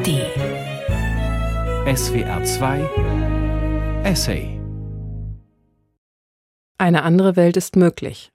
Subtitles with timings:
[0.00, 0.08] ARD
[1.94, 4.58] SWR 2 Essay
[6.78, 8.32] Eine andere Welt ist möglich.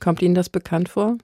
[0.00, 1.18] Kommt Ihnen das bekannt vor?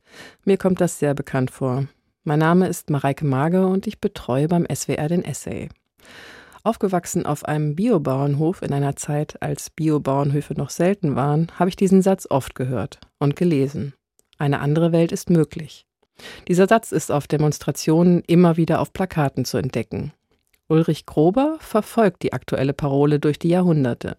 [0.45, 1.87] Mir kommt das sehr bekannt vor.
[2.23, 5.71] Mein Name ist Mareike Mage und ich betreue beim SWR den Essay.
[6.65, 12.03] Aufgewachsen auf einem Biobauernhof in einer Zeit, als Biobauernhöfe noch selten waren, habe ich diesen
[12.03, 13.95] Satz oft gehört und gelesen.
[14.37, 15.88] Eine andere Welt ist möglich.
[16.49, 20.13] Dieser Satz ist auf Demonstrationen immer wieder auf Plakaten zu entdecken.
[20.69, 24.19] Ulrich Grober verfolgt die aktuelle Parole durch die Jahrhunderte.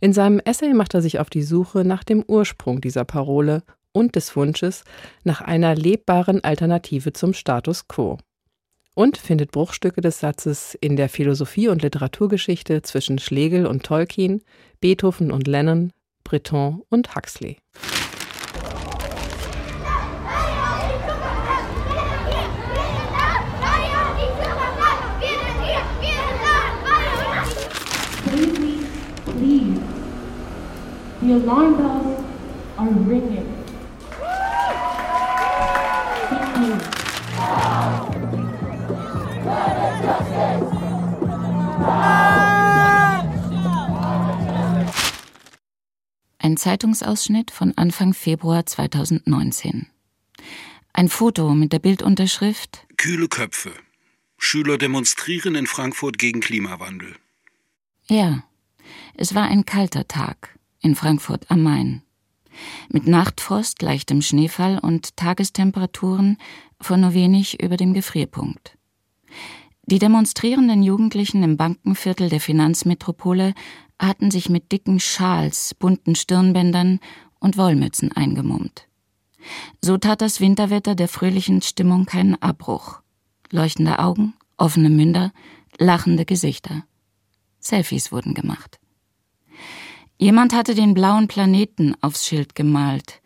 [0.00, 3.62] In seinem Essay macht er sich auf die Suche nach dem Ursprung dieser Parole
[3.92, 4.84] und des Wunsches
[5.24, 8.18] nach einer lebbaren Alternative zum Status quo.
[8.94, 14.42] Und findet Bruchstücke des Satzes in der Philosophie und Literaturgeschichte zwischen Schlegel und Tolkien,
[14.80, 15.92] Beethoven und Lennon,
[16.24, 17.58] Breton und Huxley.
[31.20, 32.24] The alarm bells
[32.78, 33.46] are ringing.
[36.30, 37.00] Thank you.
[46.38, 49.88] Ein Zeitungsausschnitt von Anfang Februar 2019.
[50.94, 53.72] Ein Foto mit der Bildunterschrift Kühle Köpfe.
[54.38, 57.14] Schüler demonstrieren in Frankfurt gegen Klimawandel.
[58.06, 58.44] Ja,
[59.14, 62.02] es war ein kalter Tag in Frankfurt am Main.
[62.90, 66.36] Mit Nachtfrost, leichtem Schneefall und Tagestemperaturen
[66.80, 68.76] von nur wenig über dem Gefrierpunkt.
[69.86, 73.54] Die demonstrierenden Jugendlichen im Bankenviertel der Finanzmetropole
[73.98, 77.00] hatten sich mit dicken Schals, bunten Stirnbändern
[77.38, 78.86] und Wollmützen eingemummt.
[79.80, 83.00] So tat das Winterwetter der fröhlichen Stimmung keinen Abbruch.
[83.50, 85.32] Leuchtende Augen, offene Münder,
[85.78, 86.84] lachende Gesichter.
[87.58, 88.79] Selfies wurden gemacht.
[90.20, 93.22] Jemand hatte den blauen Planeten aufs Schild gemalt.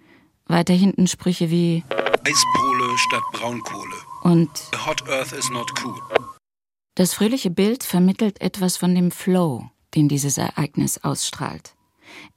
[0.47, 3.97] Weiter hinten Sprüche wie Eispole statt Braunkohle.
[4.23, 6.01] und The hot earth is not cool.
[6.95, 11.75] Das fröhliche Bild vermittelt etwas von dem Flow, den dieses Ereignis ausstrahlt.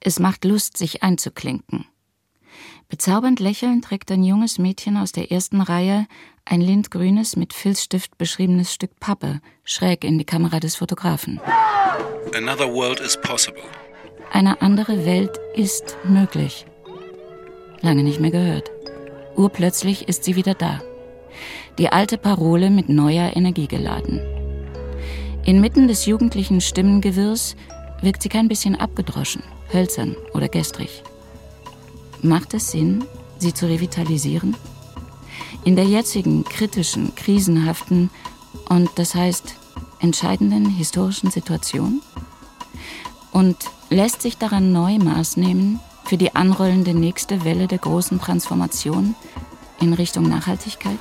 [0.00, 1.86] Es macht Lust, sich einzuklinken.
[2.88, 6.08] Bezaubernd lächelnd trägt ein junges Mädchen aus der ersten Reihe
[6.44, 11.40] ein lindgrünes, mit Filzstift beschriebenes Stück Pappe schräg in die Kamera des Fotografen.
[12.34, 13.62] Another world is possible.
[14.32, 16.66] Eine andere Welt ist möglich.
[17.80, 18.70] Lange nicht mehr gehört.
[19.36, 20.82] Urplötzlich ist sie wieder da.
[21.78, 24.20] Die alte Parole mit neuer Energie geladen.
[25.44, 27.56] Inmitten des jugendlichen Stimmengewirrs
[28.02, 31.02] wirkt sie kein bisschen abgedroschen, hölzern oder gestrig.
[32.20, 33.04] Macht es Sinn,
[33.38, 34.56] sie zu revitalisieren?
[35.64, 38.10] In der jetzigen kritischen, krisenhaften
[38.68, 39.54] und das heißt
[40.00, 42.02] entscheidenden historischen Situation?
[43.32, 43.56] Und
[43.90, 49.14] lässt sich daran neu Maß nehmen für die anrollende nächste Welle der großen Transformation
[49.80, 50.98] in Richtung Nachhaltigkeit?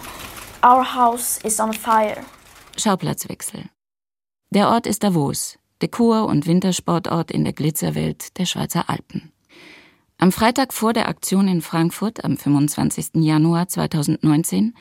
[0.63, 2.17] Our house is on fire.
[2.77, 3.65] Schauplatzwechsel.
[4.49, 9.31] Der Ort ist Davos, Dekor- und Wintersportort in der Glitzerwelt der Schweizer Alpen.
[10.17, 13.23] Am Freitag vor der Aktion in Frankfurt am 25.
[13.23, 14.73] Januar 2019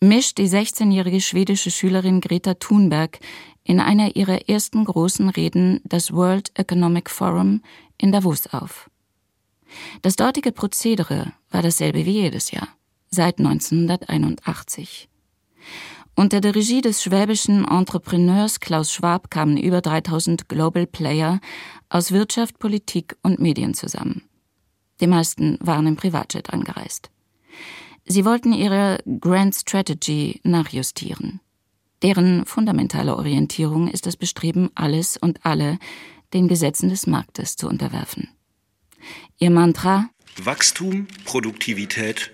[0.00, 3.20] mischt die 16-jährige schwedische Schülerin Greta Thunberg
[3.64, 7.62] in einer ihrer ersten großen Reden das World Economic Forum
[7.98, 8.90] in Davos auf.
[10.02, 12.68] Das dortige Prozedere war dasselbe wie jedes Jahr,
[13.10, 15.08] seit 1981.
[16.14, 21.40] Unter der Regie des schwäbischen Entrepreneurs Klaus Schwab kamen über 3000 Global Player
[21.88, 24.22] aus Wirtschaft, Politik und Medien zusammen.
[25.00, 27.10] Die meisten waren im Privatjet angereist.
[28.04, 31.40] Sie wollten ihre Grand Strategy nachjustieren.
[32.02, 35.78] Deren fundamentale Orientierung ist das Bestreben, alles und alle
[36.34, 38.28] den Gesetzen des Marktes zu unterwerfen.
[39.38, 42.30] Ihr Mantra, Wachstum, Produktivität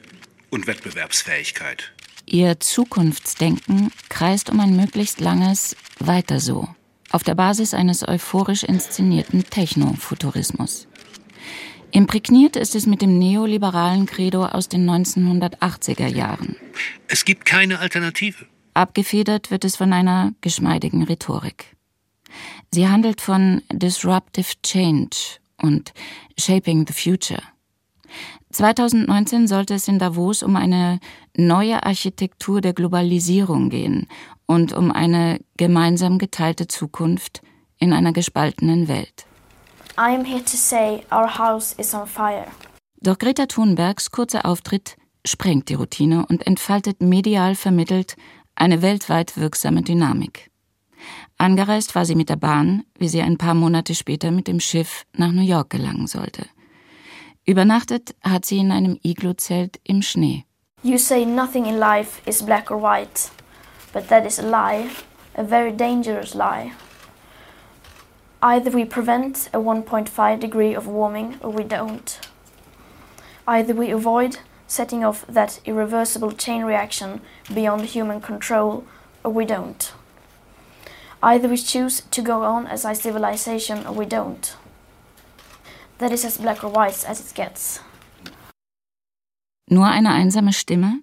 [0.50, 1.92] und Wettbewerbsfähigkeit.
[2.26, 6.68] ihr Zukunftsdenken kreist um ein möglichst langes Weiter so,
[7.10, 10.86] auf der Basis eines euphorisch inszenierten Technofuturismus.
[11.90, 16.56] Imprägniert ist es mit dem neoliberalen Credo aus den 1980er Jahren.
[17.08, 18.46] Es gibt keine Alternative.
[18.78, 21.76] Abgefedert wird es von einer geschmeidigen Rhetorik.
[22.70, 25.92] Sie handelt von Disruptive Change und
[26.38, 27.42] Shaping the Future.
[28.52, 31.00] 2019 sollte es in Davos um eine
[31.36, 34.06] neue Architektur der Globalisierung gehen
[34.46, 37.42] und um eine gemeinsam geteilte Zukunft
[37.78, 39.26] in einer gespaltenen Welt.
[39.98, 42.46] I am here to say our house is on fire.
[43.00, 44.96] Doch Greta Thunbergs kurzer Auftritt
[45.26, 48.16] sprengt die Routine und entfaltet medial vermittelt
[48.58, 50.50] eine weltweit wirksame Dynamik.
[51.38, 55.04] Angereist war sie mit der Bahn, wie sie ein paar Monate später mit dem Schiff
[55.16, 56.46] nach New York gelangen sollte.
[57.46, 60.44] Übernachtet hat sie in einem Iglo-Zelt im Schnee.
[60.82, 63.30] You say nothing in life is black or white,
[63.92, 64.88] but that is a lie,
[65.36, 66.72] a very dangerous lie.
[68.42, 72.20] Either we prevent a 1.5 degree of warming or we don't.
[73.46, 77.20] Either we avoid setting off that irreversible chain reaction
[77.52, 78.84] beyond human control
[79.24, 79.92] or we don't.
[81.20, 84.56] Either we choose to go on as a civilization or we don't.
[85.98, 87.80] That is as black or white as it gets.
[89.70, 91.00] Nur eine einsame Stimme,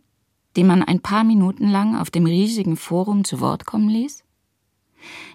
[0.56, 4.24] die man ein paar Minuten lang auf dem riesigen Forum zu Wort kommen ließ?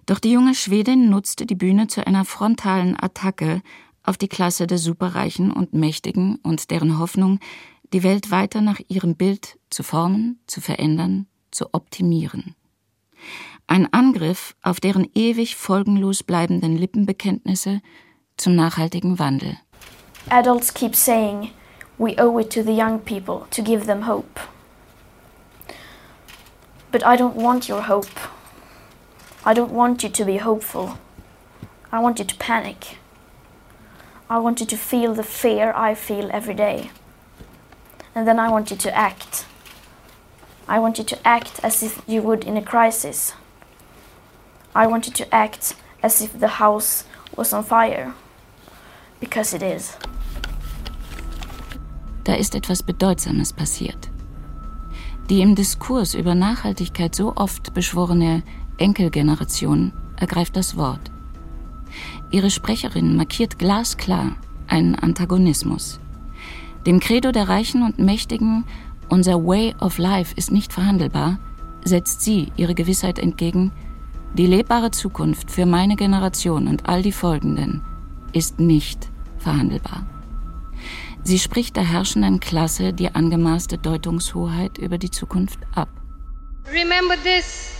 [0.06, 3.62] Doch die junge Schwedin nutzte die Bühne zu einer frontalen Attacke
[4.02, 7.38] auf die Klasse der Superreichen und Mächtigen und deren Hoffnung,
[7.92, 12.54] die Welt weiter nach ihrem Bild zu formen, zu verändern, zu optimieren.
[13.66, 17.80] Ein Angriff auf deren ewig folgenlos bleibenden Lippenbekenntnisse
[18.36, 19.58] zum nachhaltigen Wandel.
[20.28, 21.50] Adults keep saying
[21.98, 24.40] we owe it to the young people to give them hope.
[26.90, 28.08] But I don't want your hope.
[29.44, 30.98] I don't want you to be hopeful.
[31.92, 32.98] I want you to panic.
[34.28, 36.90] I want you to feel the fear I feel every day.
[38.14, 39.46] And then I want you to act.
[40.68, 43.34] I want you to act as if you would in a crisis.
[44.74, 47.04] I want you to act as if the house
[47.36, 48.12] was on fire.
[49.20, 49.96] Because it is.
[52.24, 54.10] Da ist etwas Bedeutsames passiert.
[55.28, 58.42] Die im Diskurs über Nachhaltigkeit so oft beschworene
[58.78, 61.10] Enkelgeneration ergreift das Wort.
[62.30, 64.36] Ihre Sprecherin markiert glasklar
[64.68, 66.00] einen Antagonismus.
[66.86, 68.64] Dem Credo der Reichen und Mächtigen,
[69.10, 71.38] unser Way of Life ist nicht verhandelbar,
[71.84, 73.72] setzt sie ihre Gewissheit entgegen,
[74.34, 77.82] die lebbare Zukunft für meine Generation und all die folgenden
[78.32, 80.06] ist nicht verhandelbar.
[81.22, 85.88] Sie spricht der herrschenden Klasse die angemaßte Deutungshoheit über die Zukunft ab.
[86.66, 87.72] Remember this,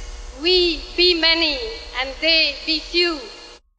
[0.43, 1.57] we be many
[2.03, 3.15] and they be few.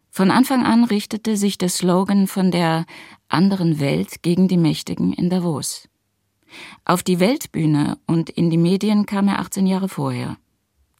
[0.09, 2.85] Von Anfang an richtete sich der Slogan von der
[3.33, 5.87] anderen Welt gegen die Mächtigen in Davos.
[6.85, 10.37] Auf die Weltbühne und in die Medien kam er 18 Jahre vorher.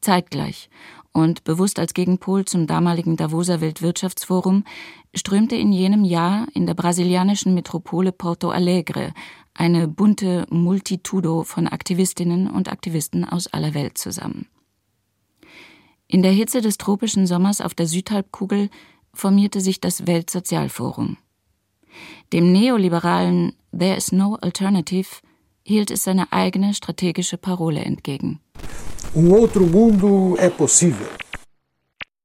[0.02, 0.70] Zeitgleich
[1.14, 4.64] und bewusst als Gegenpol zum damaligen Davoser Weltwirtschaftsforum
[5.14, 9.14] strömte in jenem Jahr in der brasilianischen Metropole Porto Alegre
[9.54, 14.48] eine bunte Multitudo von Aktivistinnen und Aktivisten aus aller Welt zusammen.
[16.08, 18.70] In der Hitze des tropischen Sommers auf der Südhalbkugel
[19.14, 21.18] formierte sich das Weltsozialforum.
[22.34, 25.08] Dem neoliberalen There is no alternative
[25.64, 28.40] hielt es seine eigene strategische Parole entgegen.
[29.14, 31.08] Um outro mundo é possível.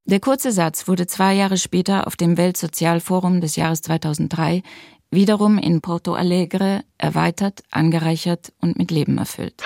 [0.05, 4.63] Der kurze Satz wurde zwei Jahre später auf dem Weltsozialforum des Jahres 2003
[5.11, 9.63] wiederum in Porto Alegre erweitert, angereichert und mit Leben erfüllt.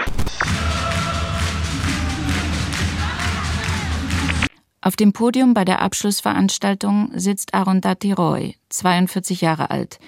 [4.82, 10.00] Auf dem Podium bei der Abschlussveranstaltung sitzt Arundhati Roy, 42 Jahre alt,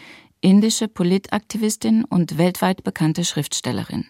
[0.41, 4.07] indische Politaktivistin und weltweit bekannte Schriftstellerin.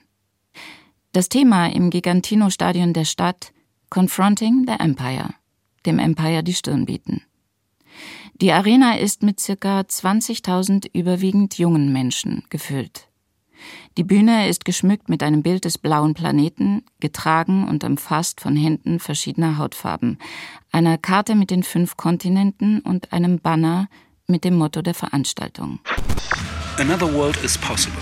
[1.12, 3.51] Das Thema im Gigantino-Stadion der Stadt
[3.89, 5.36] Confronting the Empire,
[5.86, 7.22] dem Empire die Stirn bieten.
[8.36, 13.10] Die Arena ist mit circa 20.000 überwiegend jungen Menschen gefüllt.
[13.98, 19.00] Die Bühne ist geschmückt mit einem Bild des blauen Planeten, getragen und umfasst von Händen
[19.00, 20.17] verschiedener Hautfarben,
[20.72, 23.88] einer Karte mit den fünf Kontinenten und einem Banner
[24.27, 25.79] mit dem Motto der Veranstaltung.
[26.77, 28.01] Another world is possible.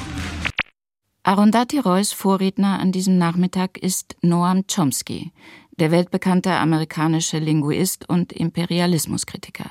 [1.23, 5.31] Arundhati Roys Vorredner an diesem Nachmittag ist Noam Chomsky,
[5.77, 9.69] der weltbekannte amerikanische Linguist und Imperialismuskritiker.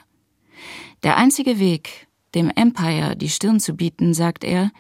[1.03, 4.71] Der einzige Weg, dem Empire die Stirn zu bieten, sagt er,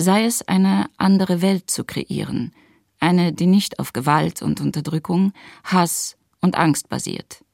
[0.00, 2.54] sei es eine andere Welt zu kreieren,
[3.00, 5.32] eine, die nicht auf Gewalt und Unterdrückung,
[5.64, 7.44] Hass und Angst basiert.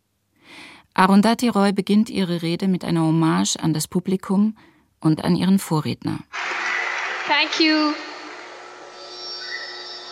[0.94, 4.56] Arundhati Roy beginnt ihre Rede mit einer Hommage an das Publikum
[5.00, 6.20] und an ihren Vorredner.
[7.26, 7.92] Thank you.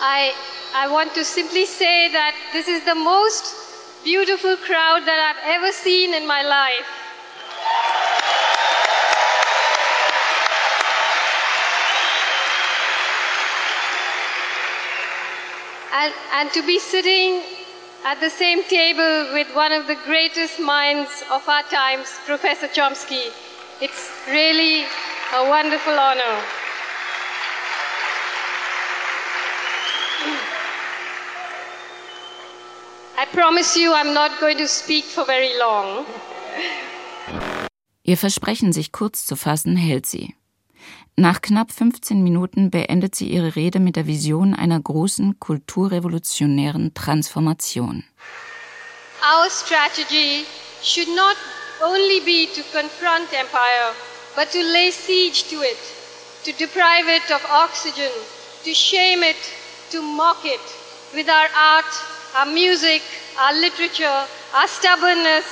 [0.02, 0.32] I,
[0.74, 3.54] I want to simply say that this is the most
[4.04, 7.04] beautiful crowd that I've ever seen in my life.
[15.96, 17.40] And, and to be sitting
[18.04, 23.30] at the same table with one of the greatest minds of our times, Professor Chomsky,
[23.80, 24.82] it's really
[25.34, 26.42] a wonderful honor.
[33.16, 36.04] I promise you I'm not going to speak for very long.
[38.02, 40.34] Ihr Versprechen, sich kurz zu fassen, hält sie.
[41.16, 48.02] Nach knapp 15 Minuten beendet sie ihre Rede mit der Vision einer großen kulturrevolutionären Transformation.
[49.22, 50.44] Our strategy
[50.82, 51.36] should not
[51.84, 53.94] only be to confront empire,
[54.34, 55.78] but to lay siege to it,
[56.44, 58.10] to deprive it of oxygen,
[58.64, 59.38] to shame it,
[59.92, 60.66] to mock it
[61.14, 61.94] with our art,
[62.34, 63.02] our music,
[63.38, 65.46] our literature, our stubbornness,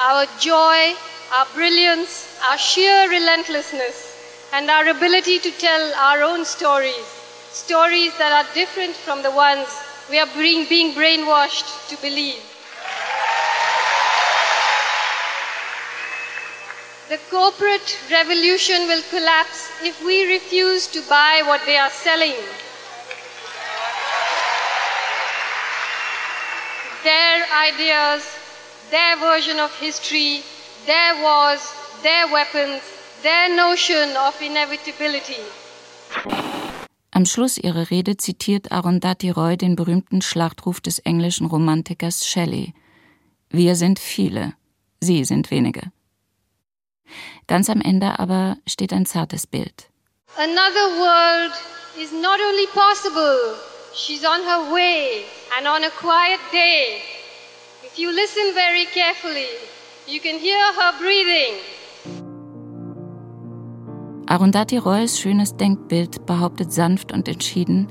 [0.00, 0.94] our joy,
[1.32, 4.16] our brilliance, our sheer relentlessness,
[4.52, 7.06] and our ability to tell our own stories,
[7.50, 9.68] stories that are different from the ones
[10.08, 12.42] we are being, being brainwashed to believe.
[17.10, 22.36] The corporate revolution will collapse if we refuse to buy what they are selling.
[27.04, 28.39] Their ideas,
[28.90, 30.42] their version of history,
[30.86, 31.62] their wars,
[32.02, 32.82] their weapons,
[33.22, 35.42] their notion of inevitability.
[37.12, 42.72] Am Schluss ihrer Rede zitiert Arundhati Roy den berühmten Schlachtruf des englischen Romantikers Shelley.
[43.50, 44.54] Wir sind viele,
[45.00, 45.92] sie sind wenige.
[47.46, 49.90] Ganz am Ende aber steht ein zartes Bild.
[50.36, 51.52] Another world
[51.98, 53.56] is not only possible,
[53.92, 55.24] she's on her way,
[55.58, 57.02] and on a quiet day.
[57.92, 59.48] If you listen very carefully,
[60.06, 61.56] you can hear her breathing.
[64.26, 67.88] Arundhati Roys schönes Denkbild behauptet sanft und entschieden,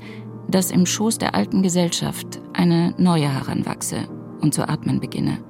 [0.48, 4.08] dass im Schoß der alten Gesellschaft eine neue heranwachse
[4.40, 5.44] und zu atmen beginne.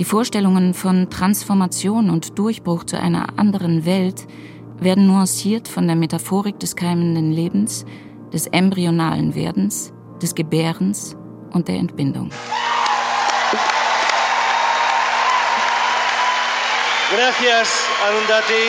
[0.00, 4.26] Die Vorstellungen von Transformation und Durchbruch zu einer anderen Welt
[4.80, 7.84] werden nuanciert von der Metaphorik des keimenden Lebens,
[8.32, 11.14] des embryonalen Werdens, des Gebärens
[11.52, 12.30] und der Entbindung.
[17.16, 17.68] Gracias,
[18.06, 18.64] Arundhati.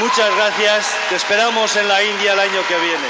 [0.00, 0.80] Muchas gracias.
[1.10, 3.08] Te esperamos en la India el año que viene.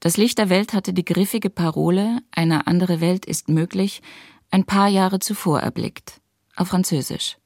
[0.00, 4.02] Das Licht der Welt hatte die griffige Parole Eine andere Welt ist möglich
[4.50, 6.20] ein paar Jahre zuvor erblickt,
[6.56, 7.38] auf Französisch.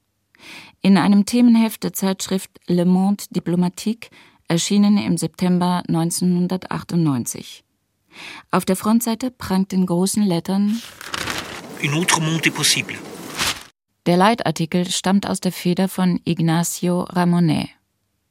[0.81, 4.09] In einem Themenheft der Zeitschrift Le Monde Diplomatique,
[4.49, 7.63] erschienen im September 1998.
[8.51, 10.81] Auf der Frontseite prangt in großen Lettern
[11.81, 12.97] Un autre monde est possible.
[14.07, 17.67] Der Leitartikel stammt aus der Feder von Ignacio Ramonet.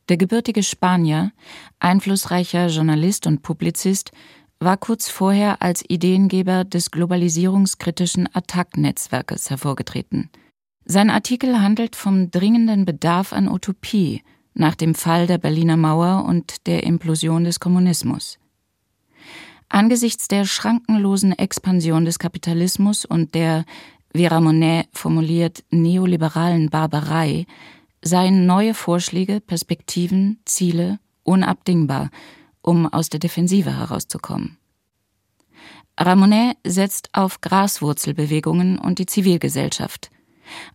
[0.08, 1.32] Der gebürtige Spanier,
[1.80, 4.10] einflussreicher Journalist und Publizist,
[4.58, 10.30] war kurz vorher als Ideengeber des globalisierungskritischen Attac-Netzwerkes hervorgetreten.
[10.86, 14.22] Sein Artikel handelt vom dringenden Bedarf an Utopie
[14.54, 18.38] nach dem Fall der Berliner Mauer und der Implosion des Kommunismus.
[19.68, 23.64] Angesichts der schrankenlosen Expansion des Kapitalismus und der,
[24.12, 27.46] wie Ramonet formuliert, neoliberalen Barbarei
[28.02, 32.10] seien neue Vorschläge, Perspektiven, Ziele unabdingbar,
[32.62, 34.58] um aus der Defensive herauszukommen.
[35.98, 40.10] Ramonet setzt auf Graswurzelbewegungen und die Zivilgesellschaft,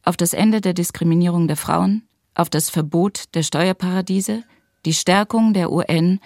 [0.03, 4.43] auf das Ende der Diskriminierung der Frauen, auf das Verbot der Steuerparadiese,
[4.85, 6.19] die Stärkung der UN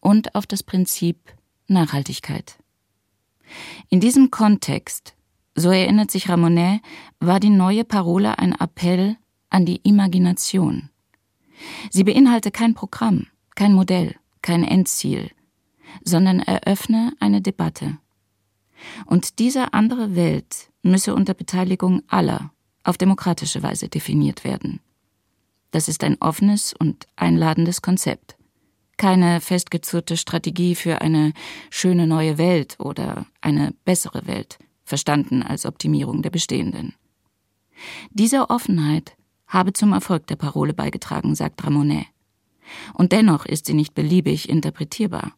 [0.00, 1.18] und auf das Prinzip
[1.66, 2.58] Nachhaltigkeit.
[3.90, 5.14] In diesem Kontext,
[5.58, 6.80] so erinnert sich Ramonet,
[7.20, 9.16] war die neue Parole ein Appell
[9.50, 10.90] an die Imagination.
[11.90, 15.30] Sie beinhalte kein Programm, kein Modell, kein Endziel,
[16.04, 17.98] sondern eröffne eine Debatte.
[19.06, 22.52] Und diese andere Welt müsse unter Beteiligung aller
[22.84, 24.80] auf demokratische Weise definiert werden.
[25.72, 28.36] Das ist ein offenes und einladendes Konzept.
[28.96, 31.32] Keine festgezurrte Strategie für eine
[31.70, 36.94] schöne neue Welt oder eine bessere Welt, verstanden als Optimierung der bestehenden.
[38.10, 39.16] Diese Offenheit
[39.46, 42.06] habe zum Erfolg der Parole beigetragen, sagt Ramonet.
[42.94, 45.32] Und dennoch ist sie nicht beliebig interpretierbar.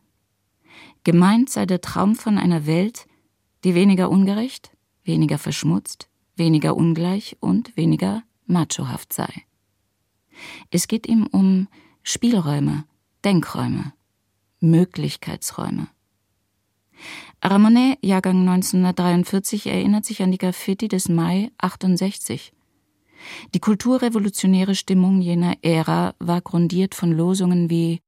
[1.05, 3.07] Gemeint sei der Traum von einer Welt,
[3.65, 4.73] die weniger ungerecht,
[5.05, 9.31] weniger verschmutzt, weniger ungleich und weniger machohaft sei.
[10.71, 11.69] Es geht ihm um
[12.03, 12.85] Spielräume,
[13.25, 13.93] Denkräume,
[14.61, 15.89] Möglichkeitsräume.
[17.43, 22.53] Ramonet, Jahrgang 1943, erinnert sich an die Graffiti des Mai 68.
[23.55, 28.01] Die kulturrevolutionäre Stimmung jener Ära war grundiert von Losungen wie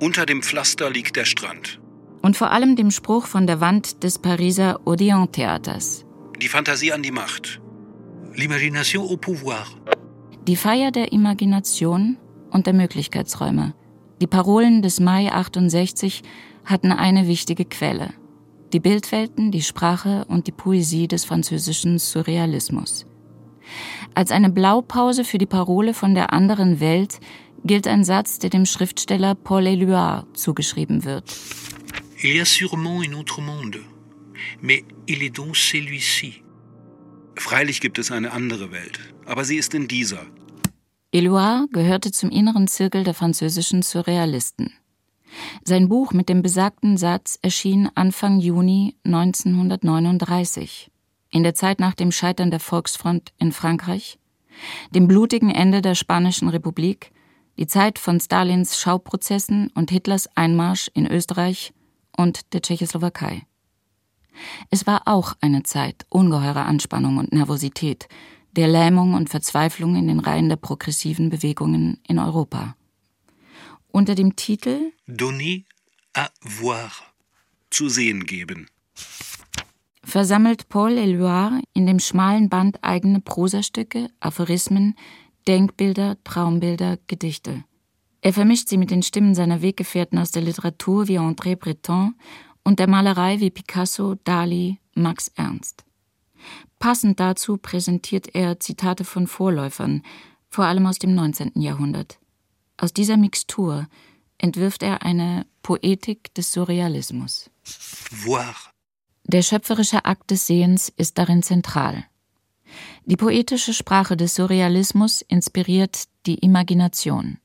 [0.00, 1.80] Unter dem Pflaster liegt der Strand.
[2.22, 6.04] und vor allem dem Spruch von der Wand des Pariser Odeon-Theaters.
[6.42, 7.60] Die Fantasie an die Macht.
[8.34, 9.66] L'imagination au pouvoir.
[10.46, 12.18] Die Feier der Imagination
[12.50, 13.74] und der Möglichkeitsräume,
[14.20, 16.22] Die Parolen des Mai 68
[16.66, 18.10] hatten eine wichtige Quelle.
[18.72, 23.04] Die Bildwelten, die Sprache und die Poesie des französischen Surrealismus.
[24.14, 27.18] Als eine Blaupause für die Parole von der anderen Welt
[27.64, 31.24] gilt ein Satz, der dem Schriftsteller Paul Éluard zugeschrieben wird.
[32.22, 33.80] Il y a sûrement un autre monde,
[34.60, 36.42] mais il est donc celui-ci.
[37.36, 40.26] Freilich gibt es eine andere Welt, aber sie ist in dieser.
[41.12, 44.72] Éluard gehörte zum inneren Zirkel der französischen Surrealisten.
[45.64, 50.90] Sein Buch mit dem besagten Satz erschien Anfang Juni 1939,
[51.30, 54.18] in der Zeit nach dem Scheitern der Volksfront in Frankreich,
[54.94, 57.12] dem blutigen Ende der Spanischen Republik,
[57.58, 61.72] die Zeit von Stalins Schauprozessen und Hitlers Einmarsch in Österreich
[62.16, 63.42] und der Tschechoslowakei.
[64.70, 68.08] Es war auch eine Zeit ungeheurer Anspannung und Nervosität,
[68.52, 72.74] der Lähmung und Verzweiflung in den Reihen der progressiven Bewegungen in Europa.
[73.92, 75.64] Unter dem Titel Donner
[76.14, 76.92] à voir,
[77.70, 78.68] zu sehen geben,
[80.04, 84.94] versammelt Paul Éluard in dem schmalen Band eigene Prosastücke, Aphorismen,
[85.48, 87.64] Denkbilder, Traumbilder, Gedichte.
[88.20, 92.14] Er vermischt sie mit den Stimmen seiner Weggefährten aus der Literatur wie André Breton
[92.62, 95.84] und der Malerei wie Picasso, Dali, Max Ernst.
[96.78, 100.02] Passend dazu präsentiert er Zitate von Vorläufern,
[100.48, 101.52] vor allem aus dem 19.
[101.56, 102.20] Jahrhundert.
[102.80, 103.88] Aus dieser Mixtur
[104.38, 107.50] entwirft er eine Poetik des Surrealismus.
[108.10, 108.56] voir,
[109.24, 112.04] Der schöpferische Akt des Sehens ist darin zentral.
[113.04, 117.36] Die poetische Sprache des Surrealismus inspiriert die Imagination.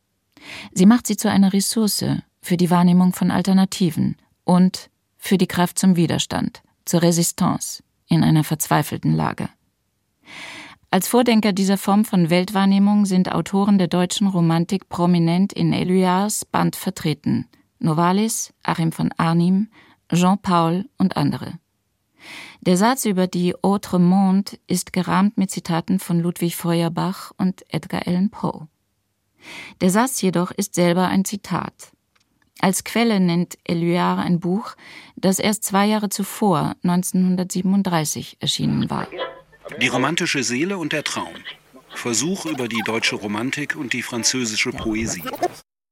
[0.74, 2.06] Sie macht sie zu einer Ressource
[2.42, 4.16] für die Wahrnehmung von Alternativen
[4.46, 9.50] und für die Kraft zum Widerstand, zur Resistance in einer verzweifelten Lage.
[10.92, 16.76] Als Vordenker dieser Form von Weltwahrnehmung sind Autoren der deutschen Romantik prominent in Éluards Band
[16.76, 17.48] vertreten.
[17.80, 19.70] Novalis, Achim von Arnim,
[20.14, 21.60] Jean Paul und andere.
[22.62, 28.08] Der Satz über die Autre Monde ist gerahmt mit Zitaten von Ludwig Feuerbach und Edgar
[28.08, 28.68] Allan Poe.
[29.82, 31.92] Der Satz jedoch ist selber ein Zitat.
[32.60, 34.76] Als Quelle nennt Éluard ein Buch,
[35.16, 39.08] das erst zwei Jahre zuvor, 1937, erschienen war.
[39.82, 41.34] Die romantische Seele und der Traum.
[41.90, 45.24] Versuch über die deutsche Romantik und die französische Poesie.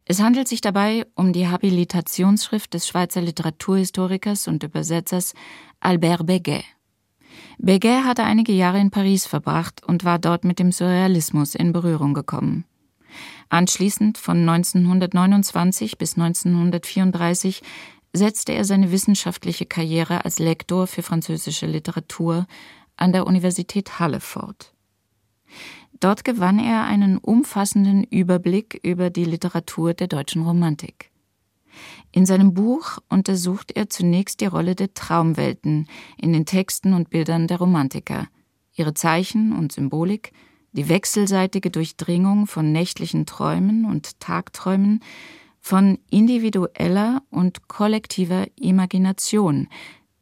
[0.06, 5.34] Es handelt sich dabei um die Habilitationsschrift des Schweizer Literaturhistorikers und Übersetzers
[5.80, 6.66] Albert Beguet.
[7.58, 12.14] Beguet hatte einige Jahre in Paris verbracht und war dort mit dem Surrealismus in Berührung
[12.14, 12.66] gekommen.
[13.50, 17.62] Anschließend von 1929 bis 1934
[18.12, 22.48] setzte er seine wissenschaftliche Karriere als Lektor für französische Literatur
[22.98, 24.74] an der Universität Halle fort.
[26.00, 31.12] Dort gewann er einen umfassenden Überblick über die Literatur der deutschen Romantik.
[32.12, 37.48] In seinem Buch untersucht er zunächst die Rolle der Traumwelten in den Texten und Bildern
[37.48, 38.28] der Romantiker,
[38.76, 40.34] ihre Zeichen und Symbolik,
[40.74, 45.02] die wechselseitige Durchdringung von nächtlichen Träumen und Tagträumen,
[45.60, 49.70] von individueller und kollektiver Imagination,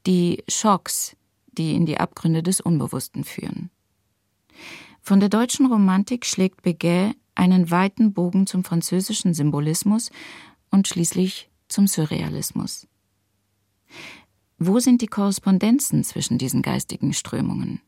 [0.05, 1.15] die Schocks,
[1.57, 3.69] die in die Abgründe des Unbewussten führen.
[5.01, 10.11] Von der deutschen Romantik schlägt Beguet einen weiten Bogen zum französischen Symbolismus
[10.69, 12.87] und schließlich zum Surrealismus.
[14.59, 17.81] Wo sind die Korrespondenzen zwischen diesen geistigen Strömungen?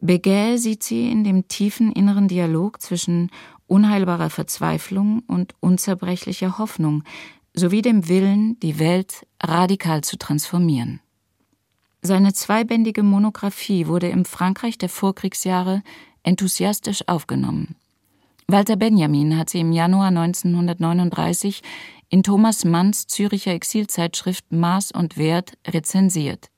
[0.00, 3.30] Beguet sieht sie in dem tiefen inneren Dialog zwischen
[3.66, 7.04] unheilbarer Verzweiflung und unzerbrechlicher Hoffnung
[7.54, 11.00] sowie dem Willen, die Welt radikal zu transformieren.
[12.02, 15.82] Seine zweibändige Monographie wurde im Frankreich der Vorkriegsjahre
[16.22, 17.76] enthusiastisch aufgenommen.
[18.46, 21.62] Walter Benjamin hat sie im Januar 1939
[22.08, 26.50] in Thomas Manns Züricher Exilzeitschrift Maß und Wert rezensiert.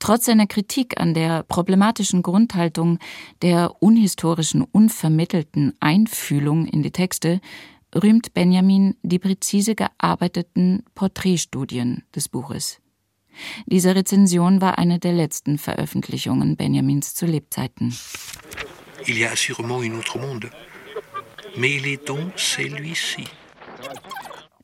[0.00, 2.98] Trotz seiner Kritik an der problematischen Grundhaltung
[3.42, 7.40] der unhistorischen, unvermittelten Einfühlung in die Texte
[7.94, 12.80] rühmt Benjamin die präzise gearbeiteten Porträtstudien des Buches.
[13.66, 17.94] Diese Rezension war eine der letzten Veröffentlichungen Benjamins zu Lebzeiten.
[19.06, 20.50] Il y a sûrement un autre monde,
[21.56, 23.24] mais il est donc celui-ci.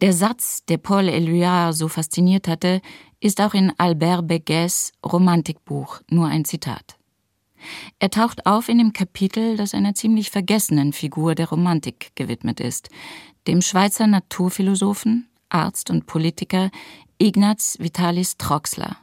[0.00, 2.80] Der Satz, der Paul Éluard so fasziniert hatte,
[3.20, 6.96] ist auch in Albert Beguets Romantikbuch nur ein Zitat.
[7.98, 12.88] Er taucht auf in dem Kapitel, das einer ziemlich vergessenen Figur der Romantik gewidmet ist,
[13.46, 16.70] dem Schweizer Naturphilosophen, Arzt und Politiker
[17.22, 18.96] Ignaz Vitalis Troxler.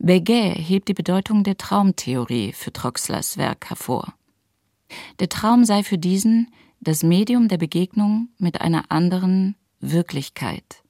[0.00, 4.14] Beguet hebt die Bedeutung der Traumtheorie für Troxlers Werk hervor.
[5.20, 10.82] Der Traum sei für diesen das Medium der Begegnung mit einer anderen, Wirklichkeit.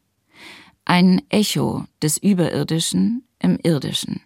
[0.86, 4.22] Ein Echo des Überirdischen im Irdischen.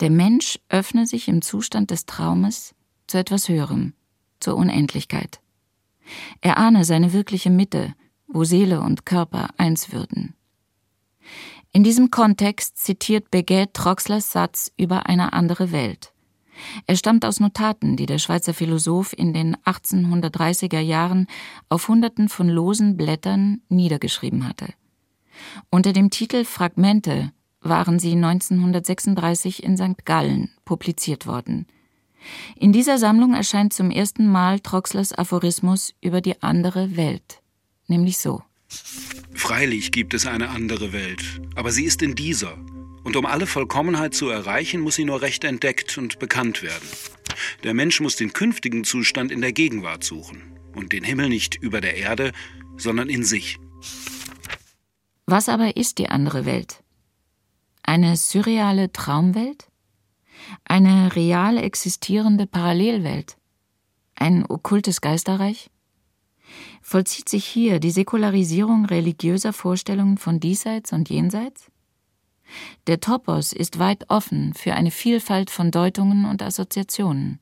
[0.00, 2.74] Der Mensch öffne sich im Zustand des Traumes
[3.06, 3.94] zu etwas Höherem,
[4.38, 5.40] zur Unendlichkeit.
[6.42, 7.94] Er ahne seine wirkliche Mitte,
[8.26, 10.34] wo Seele und Körper eins würden.
[11.72, 16.12] In diesem Kontext zitiert Beguet Troxlers Satz über eine andere Welt.
[16.86, 21.28] Er stammt aus Notaten, die der Schweizer Philosoph in den 1830er Jahren
[21.68, 24.66] auf Hunderten von losen Blättern niedergeschrieben hatte.
[25.70, 30.04] Unter dem Titel Fragmente waren sie 1936 in St.
[30.04, 31.66] Gallen publiziert worden.
[32.56, 37.40] In dieser Sammlung erscheint zum ersten Mal Troxlers Aphorismus über die andere Welt,
[37.86, 38.42] nämlich so.
[39.34, 41.22] Freilich gibt es eine andere Welt,
[41.54, 42.56] aber sie ist in dieser.
[43.02, 46.88] Und um alle Vollkommenheit zu erreichen, muss sie nur recht entdeckt und bekannt werden.
[47.64, 51.80] Der Mensch muss den künftigen Zustand in der Gegenwart suchen und den Himmel nicht über
[51.80, 52.32] der Erde,
[52.76, 53.58] sondern in sich.
[55.26, 56.82] Was aber ist die andere Welt?
[57.82, 59.68] Eine surreale Traumwelt?
[60.64, 63.36] Eine real existierende Parallelwelt?
[64.14, 65.70] Ein okkultes Geisterreich?
[66.82, 71.70] Vollzieht sich hier die Säkularisierung religiöser Vorstellungen von diesseits und jenseits?
[72.86, 77.40] Der Topos ist weit offen für eine Vielfalt von Deutungen und Assoziationen.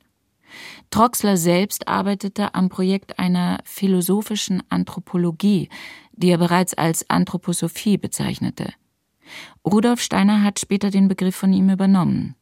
[0.90, 5.68] Troxler selbst arbeitete am Projekt einer philosophischen Anthropologie,
[6.12, 8.72] die er bereits als Anthroposophie bezeichnete.
[9.64, 12.34] Rudolf Steiner hat später den Begriff von ihm übernommen.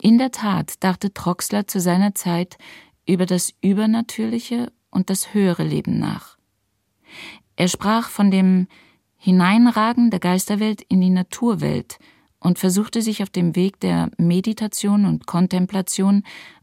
[0.00, 2.56] In der Tat dachte Troxler zu seiner Zeit
[3.06, 6.38] über das Übernatürliche und das höhere Leben nach.
[7.56, 8.68] Er sprach von dem
[9.16, 11.98] Hineinragen der Geisterwelt in die Naturwelt
[12.40, 16.22] und versuchte sich auf dem Weg der Meditation und Kontemplation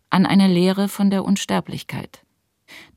[0.10, 2.22] an einer Lehre von der Unsterblichkeit.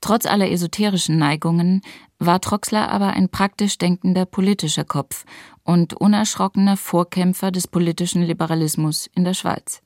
[0.01, 1.83] Trotz aller esoterischen Neigungen
[2.19, 5.25] war Troxler aber ein praktisch denkender politischer Kopf
[5.65, 9.83] und unerschrockener Vorkämpfer des politischen Liberalismus in der Schweiz.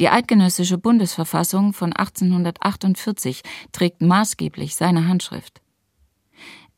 [0.00, 5.60] Die eidgenössische Bundesverfassung von 1848 trägt maßgeblich seine Handschrift.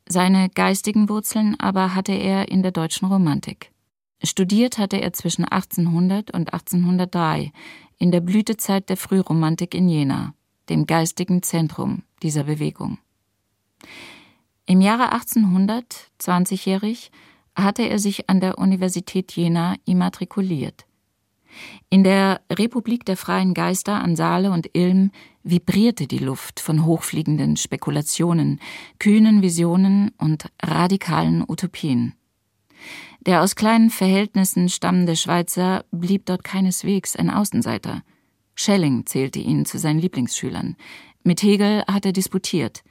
[0.07, 3.71] Seine geistigen Wurzeln aber hatte er in der deutschen Romantik.
[4.23, 7.51] Studiert hatte er zwischen 1800 und 1803
[7.97, 10.33] in der Blütezeit der Frühromantik in Jena,
[10.69, 12.97] dem geistigen Zentrum dieser Bewegung.
[14.65, 17.11] Im Jahre 1800, 20-jährig,
[17.55, 20.85] hatte er sich an der Universität Jena immatrikuliert.
[21.89, 25.11] In der Republik der freien Geister an Saale und Ilm
[25.43, 28.59] vibrierte die Luft von hochfliegenden Spekulationen,
[28.99, 32.13] kühnen Visionen und radikalen Utopien.
[33.25, 38.01] Der aus kleinen Verhältnissen stammende Schweizer blieb dort keineswegs ein Außenseiter.
[38.55, 40.75] Schelling zählte ihn zu seinen Lieblingsschülern.
[41.23, 42.83] Mit Hegel hat er disputiert.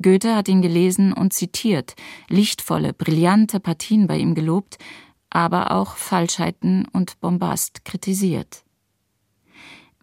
[0.00, 1.94] Goethe hat ihn gelesen und zitiert,
[2.28, 4.76] lichtvolle, brillante Partien bei ihm gelobt,
[5.36, 8.64] aber auch Falschheiten und Bombast kritisiert.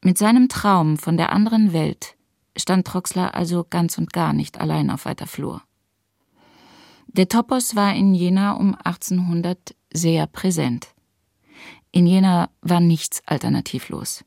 [0.04, 2.16] Mit seinem Traum von der anderen Welt
[2.56, 5.64] stand Troxler also ganz und gar nicht allein auf weiter Flur.
[7.08, 10.90] Der Topos war in Jena um 1800 sehr präsent.
[11.92, 14.24] In Jena war nichts alternativlos.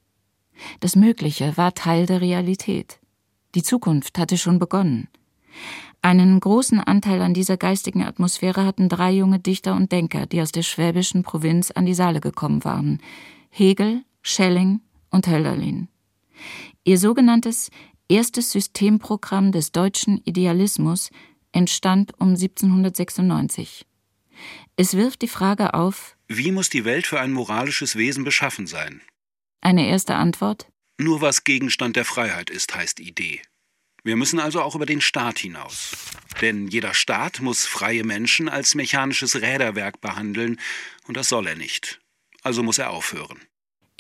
[0.81, 2.99] Das Mögliche war Teil der Realität.
[3.55, 5.07] Die Zukunft hatte schon begonnen.
[6.07, 10.53] Einen großen Anteil an dieser geistigen Atmosphäre hatten drei junge Dichter und Denker, die aus
[10.53, 13.03] der schwäbischen Provinz an die Saale gekommen waren:
[13.51, 15.89] Hegel, Schelling und Hölderlin.
[16.85, 17.73] Ihr sogenanntes
[18.09, 21.11] erstes Systemprogramm des deutschen Idealismus
[21.51, 23.85] entstand um 1796.
[24.77, 29.03] Es wirft die Frage auf, wie muss die Welt für ein moralisches Wesen beschaffen sein?
[29.61, 30.69] Eine erste Antwort?
[31.01, 33.41] Nur was Gegenstand der Freiheit ist, heißt Idee.
[34.07, 35.91] Wir müssen also auch über den Staat hinaus.
[36.41, 40.61] Denn jeder Staat muss freie Menschen als mechanisches Räderwerk behandeln,
[41.09, 41.99] und das soll er nicht.
[42.45, 43.41] Also muss er aufhören.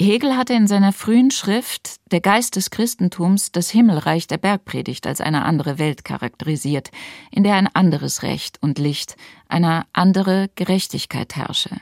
[0.00, 5.20] Hegel hatte in seiner frühen Schrift Der Geist des Christentums das Himmelreich der Bergpredigt als
[5.20, 6.92] eine andere Welt charakterisiert,
[7.32, 9.16] in der ein anderes Recht und Licht,
[9.48, 11.80] eine andere Gerechtigkeit herrsche.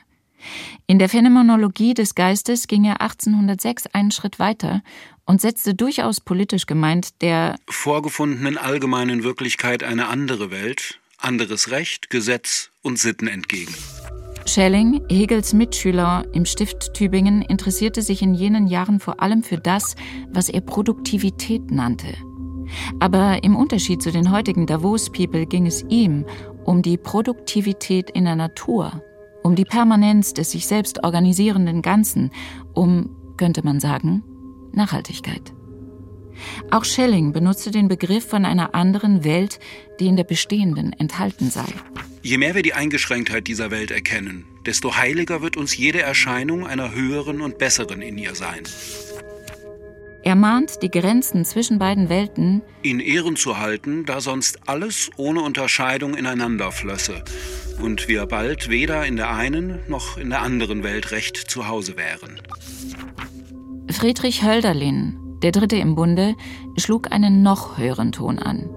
[0.87, 4.81] In der Phänomenologie des Geistes ging er 1806 einen Schritt weiter
[5.25, 12.69] und setzte durchaus politisch gemeint der vorgefundenen allgemeinen Wirklichkeit eine andere Welt, anderes Recht, Gesetz
[12.81, 13.73] und Sitten entgegen.
[14.47, 19.95] Schelling, Hegels Mitschüler im Stift Tübingen, interessierte sich in jenen Jahren vor allem für das,
[20.29, 22.13] was er Produktivität nannte.
[22.99, 26.25] Aber im Unterschied zu den heutigen Davos-People ging es ihm
[26.63, 29.01] um die Produktivität in der Natur,
[29.45, 32.31] um die Permanenz des sich selbst organisierenden Ganzen,
[32.73, 34.23] um, könnte man sagen,
[34.73, 35.53] Nachhaltigkeit.
[36.71, 39.59] Auch Schelling benutzte den Begriff von einer anderen Welt,
[39.99, 41.67] die in der bestehenden enthalten sei.
[42.23, 46.95] Je mehr wir die Eingeschränktheit dieser Welt erkennen, desto heiliger wird uns jede Erscheinung einer
[46.95, 48.63] höheren und besseren in ihr sein.
[50.25, 55.41] Er mahnt, die Grenzen zwischen beiden Welten in Ehren zu halten, da sonst alles ohne
[55.41, 57.23] Unterscheidung ineinander flösse
[57.79, 61.95] und wir bald weder in der einen noch in der anderen Welt recht zu Hause
[61.95, 62.41] wären.
[63.91, 66.33] Friedrich Hölderlin, der Dritte im Bunde,
[66.75, 68.67] schlug einen noch höheren Ton an.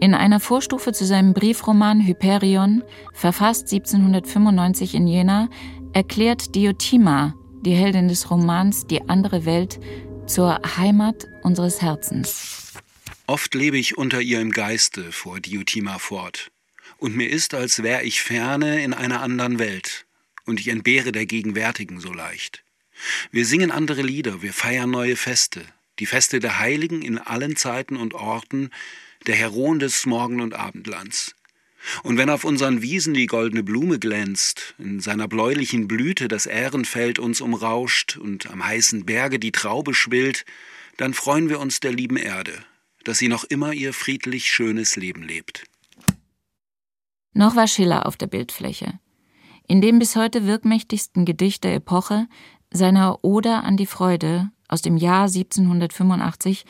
[0.00, 5.48] In einer Vorstufe zu seinem Briefroman Hyperion, verfasst 1795 in Jena,
[5.92, 9.78] erklärt Diotima, die Heldin des Romans Die andere Welt,
[10.32, 12.72] zur Heimat unseres Herzens.
[13.26, 16.50] Oft lebe ich unter ihr im Geiste, fuhr Diotima fort,
[16.96, 20.06] und mir ist, als wäre ich ferne in einer anderen Welt,
[20.46, 22.64] und ich entbehre der gegenwärtigen so leicht.
[23.30, 25.66] Wir singen andere Lieder, wir feiern neue Feste,
[25.98, 28.70] die Feste der Heiligen in allen Zeiten und Orten,
[29.26, 31.34] der Heroen des Morgen- und Abendlands.
[32.02, 37.18] Und wenn auf unseren Wiesen die goldene Blume glänzt, in seiner bläulichen Blüte das Ährenfeld
[37.18, 40.44] uns umrauscht und am heißen Berge die Traube schwillt,
[40.96, 42.52] dann freuen wir uns der lieben Erde,
[43.04, 45.64] dass sie noch immer ihr friedlich schönes Leben lebt.
[47.34, 48.98] Noch war Schiller auf der Bildfläche.
[49.66, 52.28] In dem bis heute wirkmächtigsten Gedicht der Epoche,
[52.70, 56.64] seiner Oder an die Freude aus dem Jahr 1785,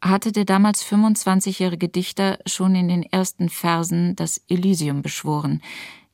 [0.00, 5.60] hatte der damals 25-jährige Dichter schon in den ersten Versen das Elysium beschworen,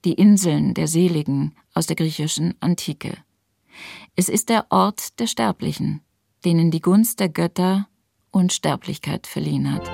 [0.05, 3.17] die Inseln der Seligen aus der griechischen Antike.
[4.15, 6.01] Es ist der Ort der Sterblichen,
[6.45, 7.89] denen die Gunst der Götter
[8.31, 9.89] Unsterblichkeit verliehen hat.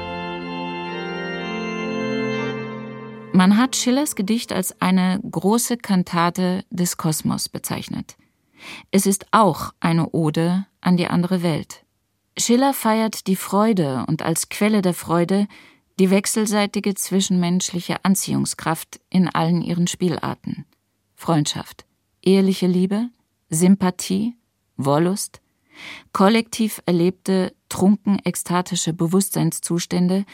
[3.34, 8.16] Man hat Schillers Gedicht als eine große Kantate des Kosmos bezeichnet.
[8.90, 11.81] Es ist auch eine Ode an die andere Welt.
[12.38, 15.46] Schiller feiert die Freude und als Quelle der Freude
[15.98, 20.64] die wechselseitige zwischenmenschliche Anziehungskraft in allen ihren Spielarten.
[21.14, 21.84] Freundschaft,
[22.22, 23.10] ehrliche Liebe,
[23.50, 24.34] Sympathie,
[24.76, 25.40] Wollust,
[26.12, 30.24] kollektiv erlebte trunken ekstatische Bewusstseinszustände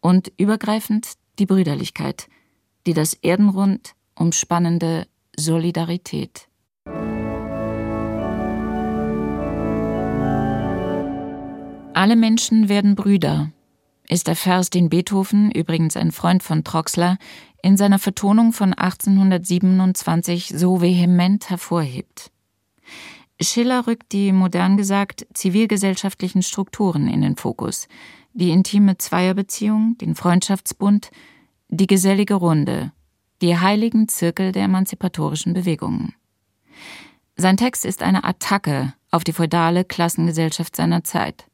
[0.00, 2.28] und übergreifend die Brüderlichkeit,
[2.86, 6.48] die das Erdenrund umspannende Solidarität.
[11.94, 13.52] Alle Menschen werden Brüder,
[14.08, 17.18] ist der Vers, den Beethoven, übrigens ein Freund von Troxler,
[17.62, 22.32] in seiner Vertonung von 1827 so vehement hervorhebt.
[23.40, 27.86] Schiller rückt die, modern gesagt, zivilgesellschaftlichen Strukturen in den Fokus,
[28.32, 31.12] die intime Zweierbeziehung, den Freundschaftsbund,
[31.68, 32.90] die gesellige Runde,
[33.40, 36.14] die heiligen Zirkel der emanzipatorischen Bewegungen.
[37.36, 41.46] Sein Text ist eine Attacke auf die feudale Klassengesellschaft seiner Zeit.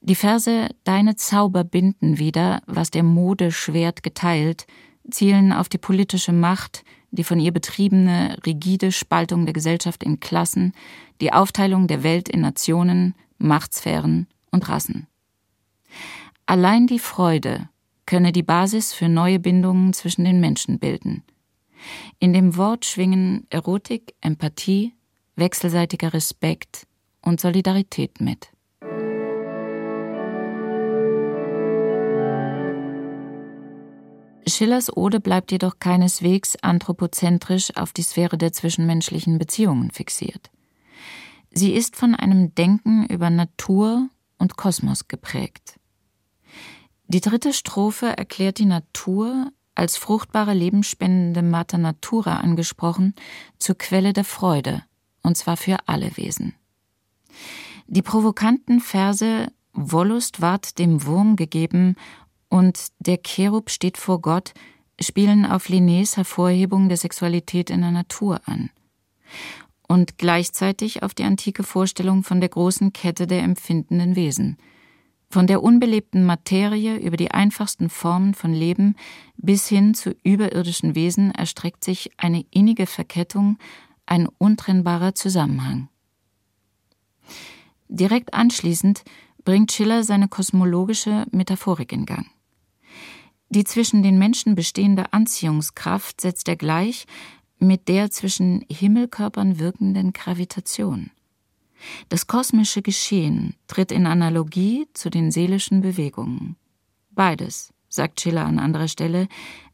[0.00, 4.66] Die Verse Deine Zauber binden wieder, was der Mode schwert geteilt,
[5.10, 10.72] zielen auf die politische Macht, die von ihr betriebene rigide Spaltung der Gesellschaft in Klassen,
[11.20, 15.06] die Aufteilung der Welt in Nationen, Machtsphären und Rassen.
[16.46, 17.68] Allein die Freude
[18.06, 21.22] könne die Basis für neue Bindungen zwischen den Menschen bilden.
[22.18, 24.94] In dem Wort schwingen Erotik, Empathie,
[25.36, 26.86] wechselseitiger Respekt
[27.22, 28.48] und Solidarität mit.
[34.58, 40.50] Schillers Ode bleibt jedoch keineswegs anthropozentrisch auf die Sphäre der zwischenmenschlichen Beziehungen fixiert.
[41.52, 45.78] Sie ist von einem Denken über Natur und Kosmos geprägt.
[47.06, 53.14] Die dritte Strophe erklärt die Natur als fruchtbare lebensspendende Mater Natura angesprochen
[53.60, 54.82] zur Quelle der Freude,
[55.22, 56.56] und zwar für alle Wesen.
[57.86, 61.94] Die provokanten Verse Wollust ward dem Wurm gegeben
[62.48, 64.54] und Der Cherub steht vor Gott
[65.00, 68.70] spielen auf Linnés Hervorhebung der Sexualität in der Natur an
[69.88, 74.58] und gleichzeitig auf die antike Vorstellung von der großen Kette der empfindenden Wesen,
[75.30, 78.96] von der unbelebten Materie über die einfachsten Formen von Leben
[79.36, 83.58] bis hin zu überirdischen Wesen erstreckt sich eine innige Verkettung,
[84.06, 85.88] ein untrennbarer Zusammenhang.
[87.88, 89.04] Direkt anschließend
[89.44, 92.26] bringt Schiller seine kosmologische Metaphorik in Gang.
[93.50, 97.06] Die zwischen den Menschen bestehende Anziehungskraft setzt er gleich
[97.58, 101.10] mit der zwischen Himmelkörpern wirkenden Gravitation.
[102.08, 106.56] Das kosmische Geschehen tritt in Analogie zu den seelischen Bewegungen.
[107.10, 109.28] Beides, sagt Schiller an anderer Stelle,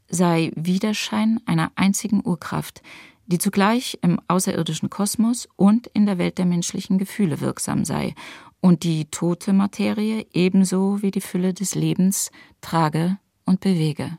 [0.07, 2.81] sei Widerschein einer einzigen Urkraft,
[3.27, 8.13] die zugleich im außerirdischen Kosmos und in der Welt der menschlichen Gefühle wirksam sei
[8.61, 14.17] und die tote Materie ebenso wie die Fülle des Lebens trage und bewege.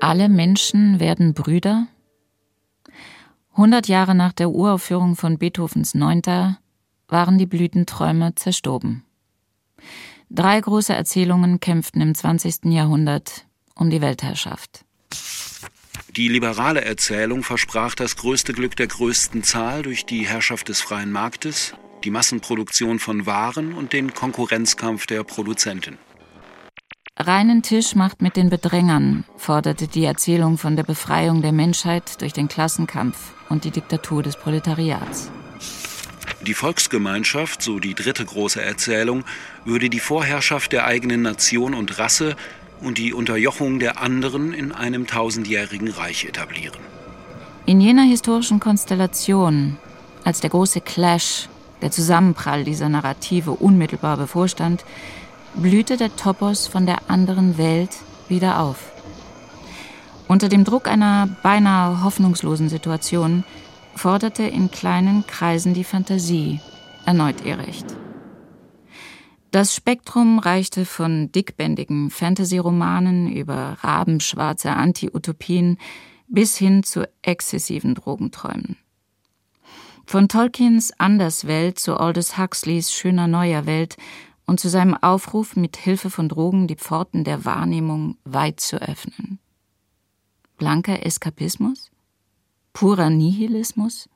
[0.00, 1.86] Alle Menschen werden Brüder?
[3.56, 6.58] Hundert Jahre nach der Uraufführung von Beethovens Neunter
[7.06, 9.04] waren die Blütenträume zerstoben.
[10.30, 12.66] Drei große Erzählungen kämpften im 20.
[12.66, 14.84] Jahrhundert um die Weltherrschaft.
[16.16, 21.12] Die liberale Erzählung versprach das größte Glück der größten Zahl durch die Herrschaft des freien
[21.12, 25.98] Marktes, die Massenproduktion von Waren und den Konkurrenzkampf der Produzenten.
[27.16, 32.32] Reinen Tisch macht mit den Bedrängern, forderte die Erzählung von der Befreiung der Menschheit durch
[32.32, 33.16] den Klassenkampf
[33.48, 35.30] und die Diktatur des Proletariats.
[36.46, 39.24] Die Volksgemeinschaft, so die dritte große Erzählung,
[39.66, 42.34] würde die Vorherrschaft der eigenen Nation und Rasse
[42.82, 46.80] und die Unterjochung der anderen in einem tausendjährigen Reich etablieren.
[47.66, 49.76] In jener historischen Konstellation,
[50.24, 51.48] als der große Clash,
[51.82, 54.84] der Zusammenprall dieser Narrative unmittelbar bevorstand,
[55.54, 57.90] blühte der Topos von der anderen Welt
[58.28, 58.92] wieder auf.
[60.28, 63.44] Unter dem Druck einer beinahe hoffnungslosen Situation
[63.96, 66.60] forderte in kleinen Kreisen die Fantasie
[67.04, 67.86] erneut ihr Recht.
[69.50, 75.78] Das Spektrum reichte von dickbändigen Fantasy-Romanen über rabenschwarze Anti-Utopien
[76.28, 78.76] bis hin zu exzessiven Drogenträumen.
[80.06, 83.96] Von Tolkiens Anderswelt zu Aldous Huxleys schöner neuer Welt
[84.46, 89.40] und zu seinem Aufruf, mit Hilfe von Drogen die Pforten der Wahrnehmung weit zu öffnen.
[90.58, 91.90] Blanker Eskapismus?
[92.72, 94.08] Purer Nihilismus?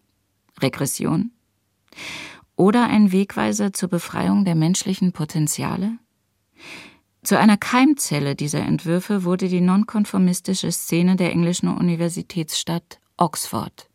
[0.60, 1.32] Regression?
[2.56, 5.98] Oder ein Wegweiser zur Befreiung der menschlichen Potenziale?
[7.22, 13.88] Zu einer Keimzelle dieser Entwürfe wurde die nonkonformistische Szene der englischen Universitätsstadt Oxford.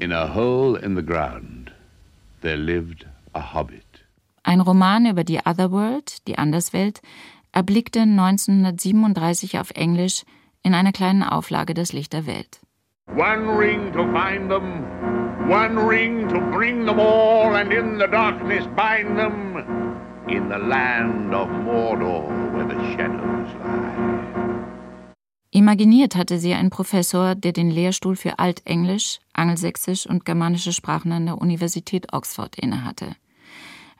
[0.00, 1.72] In a hole in the ground
[2.42, 3.84] there lived a hobbit.
[4.42, 7.00] Ein Roman über die Otherworld, die Anderswelt,
[7.52, 10.24] erblickte 1937 auf Englisch
[10.62, 12.60] in einer kleinen Auflage das Licht der Welt.
[13.16, 14.84] One ring to find them,
[15.48, 19.56] one ring to bring them all, and in the darkness bind them
[20.28, 24.28] in the land of Mordor, where the shadows lie.
[25.50, 31.24] Imaginiert hatte sie einen Professor, der den Lehrstuhl für Altenglisch, Angelsächsisch und germanische Sprachen an
[31.26, 33.16] der Universität Oxford innehatte.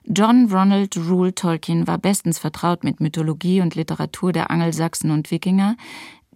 [0.04, 5.76] John Ronald Rule Tolkien war bestens vertraut mit Mythologie und Literatur der Angelsachsen und Wikinger,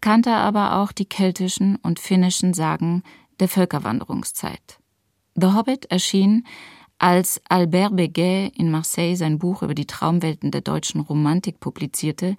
[0.03, 3.03] kannte aber auch die keltischen und finnischen Sagen
[3.41, 4.79] der Völkerwanderungszeit.
[5.35, 6.47] The Hobbit erschien,
[6.99, 12.37] als Albert Beguet in Marseille sein Buch über die Traumwelten der deutschen Romantik publizierte,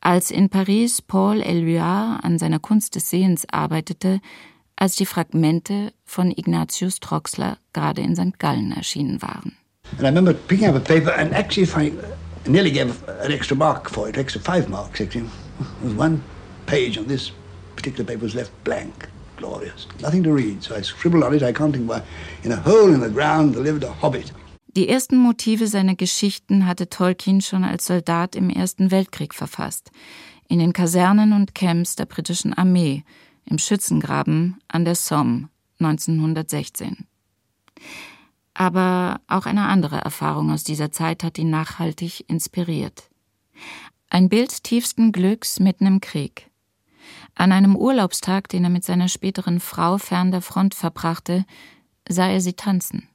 [0.00, 4.20] als in Paris Paul Éluard an seiner Kunst des Sehens arbeitete,
[4.76, 8.38] als die Fragmente von Ignatius Troxler gerade in St.
[8.38, 9.56] Gallen erschienen waren.
[9.92, 11.92] And I remember picking up a paper and actually I
[12.46, 15.26] nearly gave an extra mark for it, extra five marks actually.
[15.82, 16.22] It was one
[16.68, 17.32] page on this
[17.76, 19.08] particular paper was left blank.
[19.36, 19.86] Glorious.
[20.00, 20.62] Nothing to read.
[20.62, 22.02] So I scribbled on it, I can't think why.
[22.44, 24.32] In a hole in the ground there lived a hobbit.
[24.76, 29.90] Die ersten Motive seiner Geschichten hatte Tolkien schon als Soldat im Ersten Weltkrieg verfasst.
[30.48, 33.02] In den Kasernen und Camps der britischen Armee,
[33.46, 35.48] im Schützengraben an der Somme
[35.80, 37.06] 1916.
[38.54, 43.08] Aber auch eine andere Erfahrung aus dieser Zeit hat ihn nachhaltig inspiriert.
[44.10, 46.47] Ein Bild tiefsten Glücks mitten im Krieg.
[47.38, 51.46] An einem Urlaubstag, den er mit seiner späteren Frau fern der Front verbrachte,
[52.08, 53.08] sah er sie tanzen.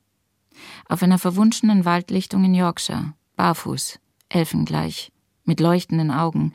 [0.87, 5.11] Auf einer verwunschenen Waldlichtung in Yorkshire, barfuß, elfengleich,
[5.43, 6.53] mit leuchtenden Augen,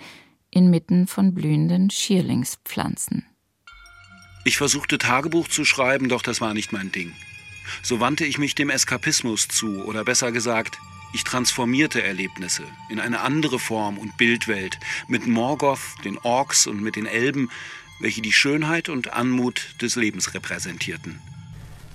[0.50, 3.26] inmitten von blühenden Schierlingspflanzen.
[4.46, 7.12] Ich versuchte Tagebuch zu schreiben, doch das war nicht mein Ding.
[7.82, 10.78] So wandte ich mich dem Eskapismus zu, oder besser gesagt,
[11.12, 16.96] ich transformierte Erlebnisse in eine andere Form und Bildwelt mit Morgoth, den Orks und mit
[16.96, 17.50] den Elben,
[18.00, 21.20] welche die Schönheit und Anmut des Lebens repräsentierten.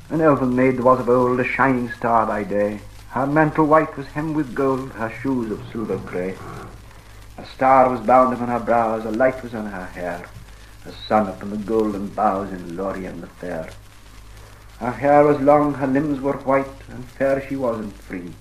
[0.09, 2.79] An elven maid was of old, a shining star by day.
[3.13, 6.35] Her mantle white was hemmed with gold, her shoes of silver grey.
[7.37, 10.25] A star was bound upon her brows, a light was on her hair,
[10.85, 13.69] a sun upon the golden boughs in Lorien the fair.
[14.79, 18.33] Her hair was long, her limbs were white, and fair she was and free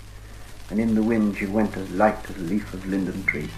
[0.69, 3.49] and in the wind she went as light as a leaf of linden tree.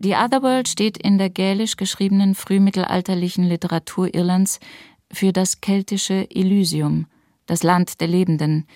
[0.00, 4.60] Die Otherworld steht in der gälisch geschriebenen frühmittelalterlichen Literatur Irlands
[5.12, 7.06] für das keltische Elysium,
[7.46, 8.66] das Land der Lebenden,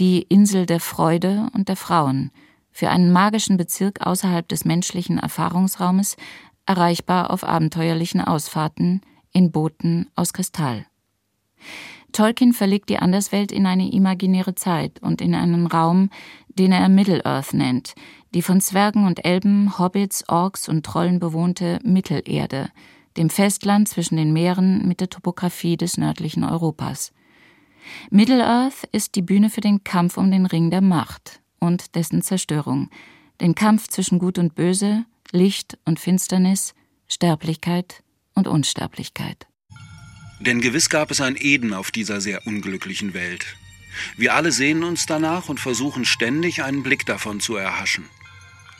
[0.00, 2.32] die Insel der Freude und der Frauen,
[2.72, 6.16] für einen magischen Bezirk außerhalb des menschlichen Erfahrungsraumes,
[6.66, 10.86] erreichbar auf abenteuerlichen Ausfahrten in Booten aus Kristall.
[12.12, 16.10] Tolkien verlegt die Anderswelt in eine imaginäre Zeit und in einen Raum,
[16.48, 17.94] den er Middle-earth nennt,
[18.34, 22.70] die von Zwergen und Elben, Hobbits, Orks und Trollen bewohnte Mittelerde,
[23.16, 27.12] dem Festland zwischen den Meeren mit der Topographie des nördlichen Europas.
[28.10, 32.90] Middle-earth ist die Bühne für den Kampf um den Ring der Macht und dessen Zerstörung,
[33.40, 36.74] den Kampf zwischen Gut und Böse, Licht und Finsternis,
[37.08, 38.02] Sterblichkeit
[38.34, 39.46] und Unsterblichkeit.
[40.44, 43.56] Denn gewiss gab es ein Eden auf dieser sehr unglücklichen Welt.
[44.16, 48.06] Wir alle sehnen uns danach und versuchen ständig einen Blick davon zu erhaschen.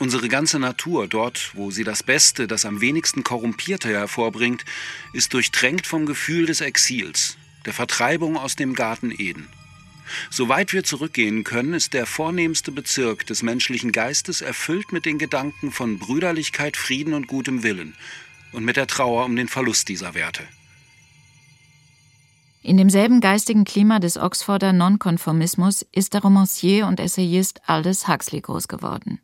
[0.01, 4.65] Unsere ganze Natur, dort, wo sie das Beste, das am wenigsten Korrumpierte hervorbringt,
[5.13, 9.47] ist durchtränkt vom Gefühl des Exils, der Vertreibung aus dem Garten Eden.
[10.31, 15.71] Soweit wir zurückgehen können, ist der vornehmste Bezirk des menschlichen Geistes erfüllt mit den Gedanken
[15.71, 17.95] von Brüderlichkeit, Frieden und gutem Willen
[18.51, 20.43] und mit der Trauer um den Verlust dieser Werte.
[22.65, 28.69] In demselben geistigen Klima des Oxforder Nonkonformismus ist der Romancier und Essayist Aldous Huxley groß
[28.69, 29.21] geworden.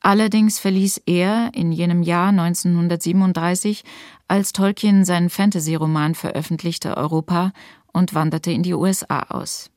[0.00, 3.84] Allerdings verließ er in jenem Jahr 1937,
[4.26, 7.52] als Tolkien seinen Fantasy-Roman veröffentlichte, Europa
[7.92, 9.70] und wanderte in die USA aus.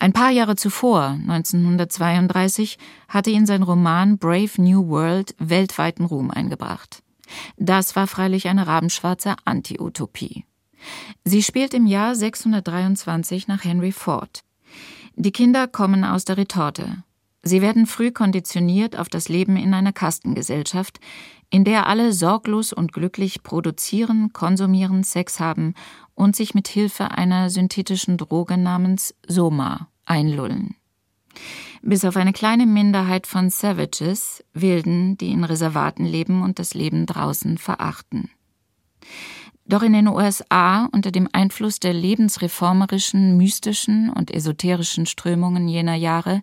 [0.00, 2.78] Ein paar Jahre zuvor, 1932,
[3.08, 7.02] hatte ihn sein Roman Brave New World weltweiten Ruhm eingebracht.
[7.56, 10.44] Das war freilich eine rabenschwarze Anti-Utopie.
[11.24, 14.44] Sie spielt im Jahr 623 nach Henry Ford.
[15.14, 17.04] Die Kinder kommen aus der Retorte.
[17.42, 21.00] Sie werden früh konditioniert auf das Leben in einer Kastengesellschaft,
[21.50, 25.74] in der alle sorglos und glücklich produzieren, konsumieren, Sex haben
[26.14, 30.76] und sich mit Hilfe einer synthetischen Droge namens Soma einlullen.
[31.82, 37.06] Bis auf eine kleine Minderheit von Savages, Wilden, die in Reservaten leben und das Leben
[37.06, 38.30] draußen verachten.
[39.64, 46.42] Doch in den USA unter dem Einfluss der lebensreformerischen, mystischen und esoterischen Strömungen jener Jahre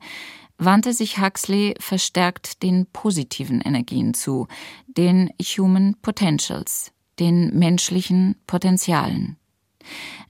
[0.58, 4.48] wandte sich Huxley verstärkt den positiven Energien zu,
[4.88, 9.38] den Human Potentials, den menschlichen Potenzialen.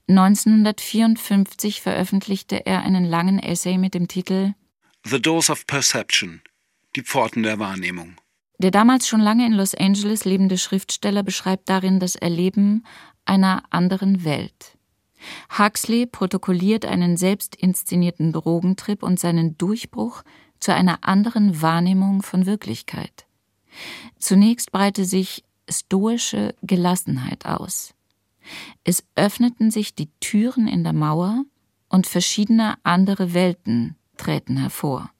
[0.08, 4.54] 1954 veröffentlichte er einen langen Essay mit dem Titel
[5.04, 6.42] The Doors of Perception,
[6.96, 8.16] die Pforten der Wahrnehmung.
[8.60, 12.84] Der damals schon lange in Los Angeles lebende Schriftsteller beschreibt darin das Erleben
[13.24, 14.76] einer anderen Welt.
[15.58, 20.24] Huxley protokolliert einen selbst inszenierten Drogentrip und seinen Durchbruch
[20.58, 23.24] zu einer anderen Wahrnehmung von Wirklichkeit.
[24.18, 27.94] Zunächst breite sich stoische Gelassenheit aus.
[28.84, 31.44] Es öffneten sich die Türen in der Mauer
[31.88, 35.10] und verschiedene andere Welten träten hervor.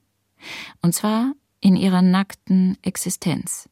[0.82, 3.68] Und zwar in ihrer nackten Existenz.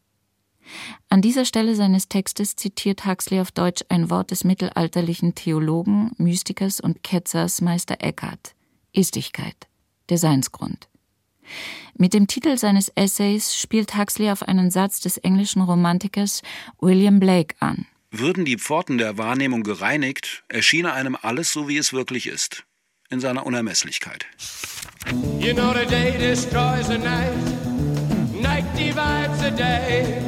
[1.08, 6.80] An dieser Stelle seines Textes zitiert Huxley auf Deutsch ein Wort des mittelalterlichen Theologen, Mystikers
[6.80, 8.54] und Ketzers Meister Eckhart:
[8.92, 9.56] Istigkeit,
[10.10, 10.88] der Seinsgrund.
[11.96, 16.42] Mit dem Titel seines Essays spielt Huxley auf einen Satz des englischen Romantikers
[16.78, 17.86] William Blake an.
[18.10, 22.64] Würden die Pforten der Wahrnehmung gereinigt, erschiene einem alles so, wie es wirklich ist,
[23.10, 24.26] in seiner Unermesslichkeit.
[25.40, 27.32] You know the day destroys the night,
[28.58, 30.22] night divides the day.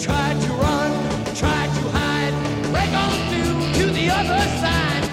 [0.00, 0.92] Try to run,
[1.34, 2.34] try to hide,
[2.70, 5.08] break on through to the other side.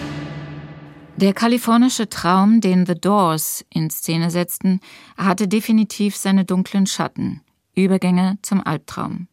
[1.18, 4.82] Der kalifornische Traum, den The Doors in Szene setzten,
[5.18, 7.42] hatte definitiv seine dunklen Schatten,
[7.74, 9.28] Übergänge zum Albtraum.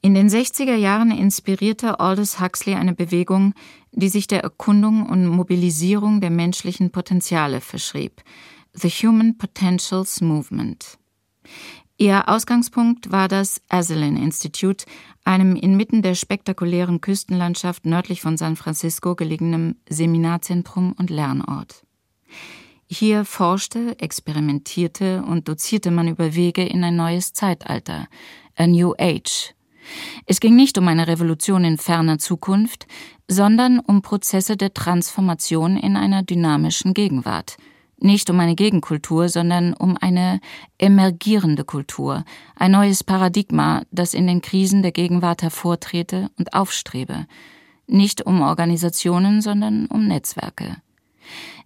[0.00, 3.54] In den 60er Jahren inspirierte Aldous Huxley eine Bewegung,
[3.92, 8.20] die sich der Erkundung und Mobilisierung der menschlichen Potenziale verschrieb,
[8.74, 10.98] The Human Potentials Movement.
[12.02, 14.86] Ihr Ausgangspunkt war das Azalin Institute,
[15.22, 21.86] einem inmitten der spektakulären Küstenlandschaft nördlich von San Francisco gelegenen Seminarzentrum und Lernort.
[22.88, 28.08] Hier forschte, experimentierte und dozierte man über Wege in ein neues Zeitalter,
[28.56, 29.54] a New Age.
[30.26, 32.88] Es ging nicht um eine Revolution in ferner Zukunft,
[33.28, 37.58] sondern um Prozesse der Transformation in einer dynamischen Gegenwart–
[38.02, 40.40] nicht um eine Gegenkultur, sondern um eine
[40.78, 42.24] emergierende Kultur,
[42.56, 47.26] ein neues Paradigma, das in den Krisen der Gegenwart hervortrete und aufstrebe.
[47.86, 50.76] Nicht um Organisationen, sondern um Netzwerke.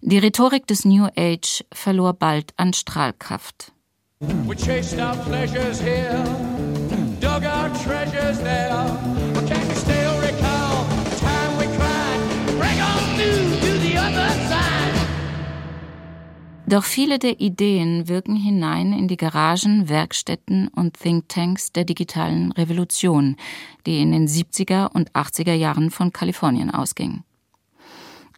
[0.01, 3.71] Die Rhetorik des New Age verlor bald an Strahlkraft.
[4.19, 6.23] We chased our pleasures here,
[7.19, 9.16] dug our treasures there.
[16.67, 23.37] Doch viele der Ideen wirken hinein in die Garagen, Werkstätten und Thinktanks der digitalen Revolution,
[23.85, 27.23] die in den 70er und 80er Jahren von Kalifornien ausging.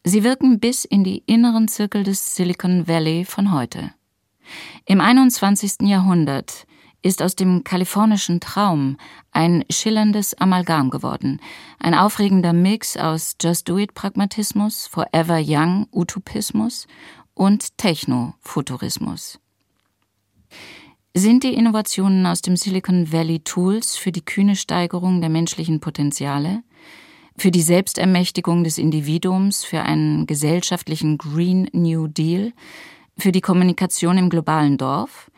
[0.03, 3.95] Sie wirken bis in die inneren Zirkel des Silicon Valley von heute.
[4.86, 5.88] Im 21.
[5.88, 6.67] Jahrhundert
[7.01, 8.97] ist aus dem kalifornischen Traum
[9.32, 11.39] ein schillerndes Amalgam geworden,
[11.80, 16.88] ein aufregender Mix aus Just-Do-It-Pragmatismus, Forever Young-Utopismus
[17.40, 19.40] und Techno-Futurismus.
[21.14, 26.64] Sind die Innovationen aus dem Silicon Valley Tools für die kühne Steigerung der menschlichen Potenziale,
[27.38, 32.52] für die Selbstermächtigung des Individuums, für einen gesellschaftlichen Green New Deal,
[33.18, 35.32] für die Kommunikation im globalen Dorf?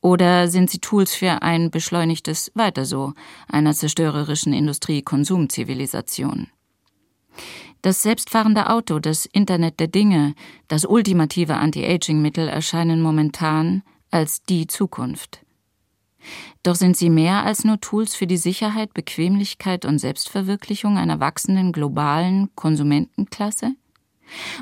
[0.00, 3.12] Oder sind sie Tools für ein beschleunigtes Weiter so
[3.46, 6.48] einer zerstörerischen Industrie-Konsumzivilisation?
[7.84, 10.34] Das selbstfahrende Auto, das Internet der Dinge,
[10.68, 15.44] das ultimative Anti-Aging-Mittel erscheinen momentan als die Zukunft.
[16.62, 21.72] Doch sind sie mehr als nur Tools für die Sicherheit, Bequemlichkeit und Selbstverwirklichung einer wachsenden
[21.72, 23.72] globalen Konsumentenklasse?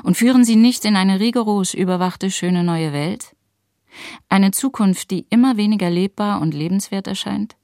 [0.03, 3.37] Und führen sie nicht in eine rigoros überwachte schöne neue Welt?
[4.27, 7.55] Eine Zukunft, die immer weniger lebbar und lebenswert erscheint?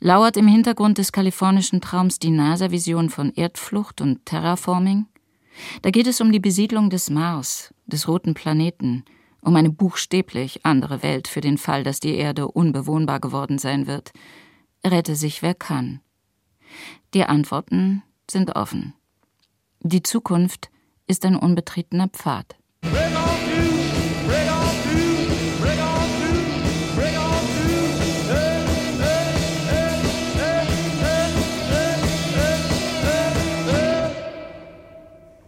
[0.00, 5.06] Lauert im Hintergrund des kalifornischen Traums die NASA-Vision von Erdflucht und Terraforming?
[5.82, 9.04] Da geht es um die Besiedlung des Mars, des roten Planeten,
[9.40, 14.12] um eine buchstäblich andere Welt für den Fall, dass die Erde unbewohnbar geworden sein wird.
[14.84, 16.00] Rette sich, wer kann.
[17.12, 18.94] Die Antworten sind offen.
[19.80, 20.70] Die Zukunft
[21.06, 22.56] ist ein unbetretener Pfad.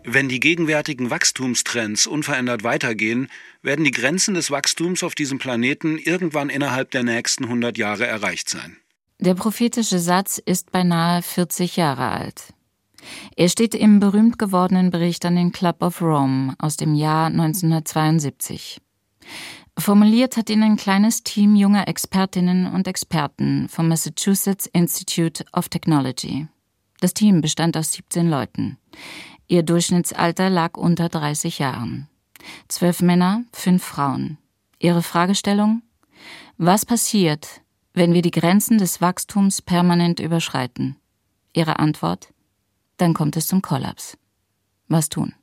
[0.08, 3.26] Wenn die gegenwärtigen Wachstumstrends unverändert weitergehen,
[3.62, 8.48] werden die Grenzen des Wachstums auf diesem Planeten irgendwann innerhalb der nächsten 100 Jahre erreicht
[8.48, 8.76] sein.
[9.18, 12.54] Der prophetische Satz ist beinahe 40 Jahre alt.
[13.34, 18.80] Er steht im berühmt gewordenen Bericht an den Club of Rome aus dem Jahr 1972.
[19.76, 26.46] Formuliert hat ihn ein kleines Team junger Expertinnen und Experten vom Massachusetts Institute of Technology.
[27.00, 28.78] Das Team bestand aus 17 Leuten.
[29.48, 32.08] Ihr Durchschnittsalter lag unter 30 Jahren.
[32.68, 34.38] Zwölf Männer, fünf Frauen.
[34.78, 35.82] Ihre Fragestellung?
[36.58, 37.62] Was passiert,
[37.94, 40.96] wenn wir die Grenzen des Wachstums permanent überschreiten?
[41.52, 42.32] Ihre Antwort?
[42.96, 44.18] Dann kommt es zum Kollaps.
[44.88, 45.34] Was tun?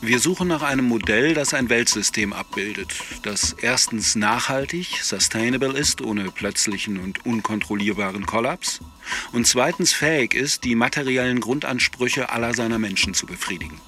[0.00, 6.30] Wir suchen nach einem Modell, das ein Weltsystem abbildet, das erstens nachhaltig, sustainable ist, ohne
[6.30, 8.80] plötzlichen und unkontrollierbaren Kollaps,
[9.32, 13.80] und zweitens fähig ist, die materiellen Grundansprüche aller seiner Menschen zu befriedigen.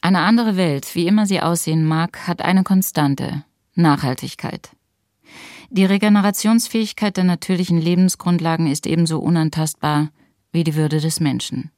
[0.00, 4.70] Eine andere Welt, wie immer sie aussehen mag, hat eine Konstante Nachhaltigkeit.
[5.68, 10.08] Die Regenerationsfähigkeit der natürlichen Lebensgrundlagen ist ebenso unantastbar
[10.50, 11.72] wie die Würde des Menschen.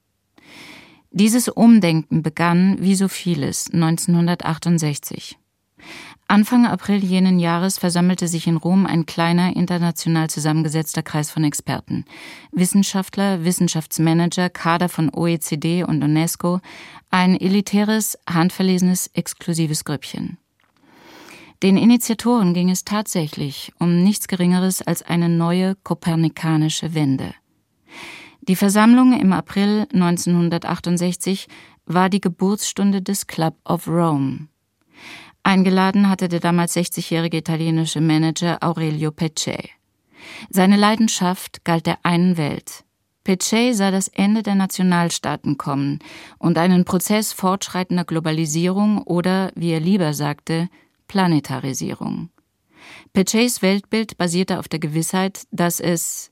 [1.13, 5.37] Dieses Umdenken begann, wie so vieles, 1968.
[6.29, 12.05] Anfang April jenen Jahres versammelte sich in Rom ein kleiner, international zusammengesetzter Kreis von Experten.
[12.53, 16.61] Wissenschaftler, Wissenschaftsmanager, Kader von OECD und UNESCO,
[17.11, 20.39] ein elitäres, handverlesenes, exklusives Grüppchen.
[21.65, 27.35] Den Initiatoren ging es tatsächlich um nichts Geringeres als eine neue kopernikanische Wende.
[28.43, 31.47] Die Versammlung im April 1968
[31.85, 34.49] war die Geburtsstunde des Club of Rome.
[35.43, 39.71] Eingeladen hatte der damals 60-jährige italienische Manager Aurelio Pecce.
[40.51, 42.85] Seine Leidenschaft galt der einen Welt.
[43.25, 45.99] Pecce sah das Ende der Nationalstaaten kommen
[46.39, 50.69] und einen Prozess fortschreitender Globalisierung oder, wie er lieber sagte,
[51.09, 52.31] Planetarisierung.
[53.13, 56.30] Pecces Weltbild basierte auf der Gewissheit, dass es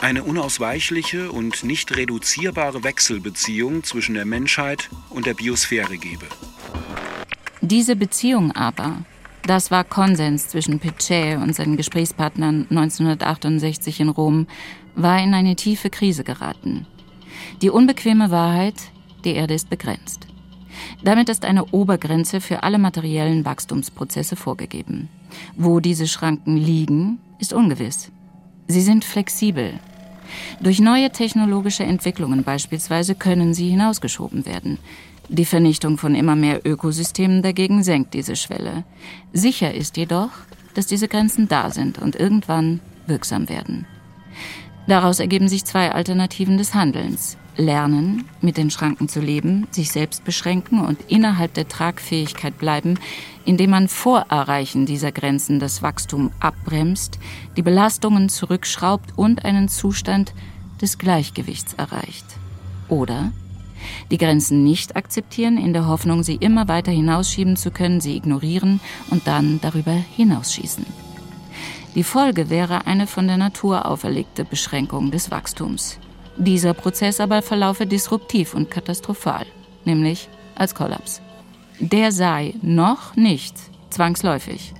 [0.00, 6.26] eine unausweichliche und nicht reduzierbare Wechselbeziehung zwischen der Menschheit und der Biosphäre gebe.
[7.60, 9.04] Diese Beziehung aber,
[9.46, 14.46] das war Konsens zwischen Pichet und seinen Gesprächspartnern 1968 in Rom,
[14.96, 16.86] war in eine tiefe Krise geraten.
[17.60, 18.74] Die unbequeme Wahrheit,
[19.24, 20.26] die Erde ist begrenzt.
[21.04, 25.08] Damit ist eine Obergrenze für alle materiellen Wachstumsprozesse vorgegeben.
[25.56, 28.10] Wo diese Schranken liegen, ist ungewiss.
[28.72, 29.78] Sie sind flexibel,
[30.60, 34.78] durch neue technologische Entwicklungen beispielsweise können sie hinausgeschoben werden.
[35.28, 38.84] Die Vernichtung von immer mehr Ökosystemen dagegen senkt diese Schwelle.
[39.34, 40.30] Sicher ist jedoch,
[40.72, 43.86] dass diese Grenzen da sind und irgendwann wirksam werden.
[44.86, 47.36] Daraus ergeben sich zwei Alternativen des Handelns.
[47.56, 52.98] Lernen, mit den Schranken zu leben, sich selbst beschränken und innerhalb der Tragfähigkeit bleiben,
[53.44, 57.18] indem man vor Erreichen dieser Grenzen das Wachstum abbremst,
[57.56, 60.34] die Belastungen zurückschraubt und einen Zustand
[60.80, 62.24] des Gleichgewichts erreicht.
[62.88, 63.32] Oder
[64.10, 68.80] die Grenzen nicht akzeptieren, in der Hoffnung, sie immer weiter hinausschieben zu können, sie ignorieren
[69.10, 70.86] und dann darüber hinausschießen.
[71.94, 75.98] Die Folge wäre eine von der Natur auferlegte Beschränkung des Wachstums.
[76.36, 79.46] Dieser Prozess aber verlaufe disruptiv und katastrophal,
[79.84, 81.20] nämlich als Kollaps.
[81.78, 83.54] Der sei noch nicht
[83.90, 84.72] zwangsläufig.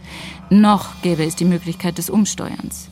[0.51, 2.89] Noch gäbe es die Möglichkeit des Umsteuerns.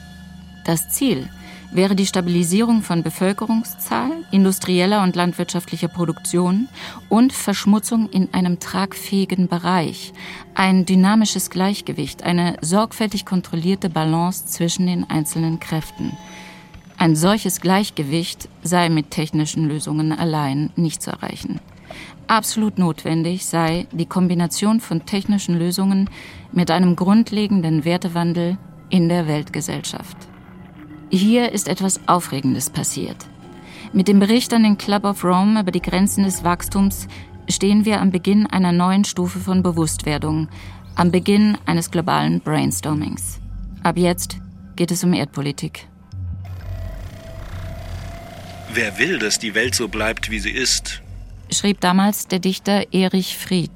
[0.65, 1.29] Das Ziel
[1.73, 6.69] wäre die Stabilisierung von Bevölkerungszahl, industrieller und landwirtschaftlicher Produktion
[7.09, 10.13] und Verschmutzung in einem tragfähigen Bereich,
[10.55, 16.17] ein dynamisches Gleichgewicht, eine sorgfältig kontrollierte Balance zwischen den einzelnen Kräften.
[17.01, 21.59] Ein solches Gleichgewicht sei mit technischen Lösungen allein nicht zu erreichen.
[22.27, 26.11] Absolut notwendig sei die Kombination von technischen Lösungen
[26.53, 28.59] mit einem grundlegenden Wertewandel
[28.91, 30.15] in der Weltgesellschaft.
[31.09, 33.17] Hier ist etwas Aufregendes passiert.
[33.95, 37.09] Mit dem Bericht an den Club of Rome über die Grenzen des Wachstums
[37.49, 40.49] stehen wir am Beginn einer neuen Stufe von Bewusstwerdung,
[40.97, 43.41] am Beginn eines globalen Brainstormings.
[43.83, 44.37] Ab jetzt
[44.77, 45.90] geht es um Erdpolitik.
[48.73, 51.03] Wer will, dass die Welt so bleibt, wie sie ist,
[51.53, 53.73] schrieb damals der Dichter Erich Fried.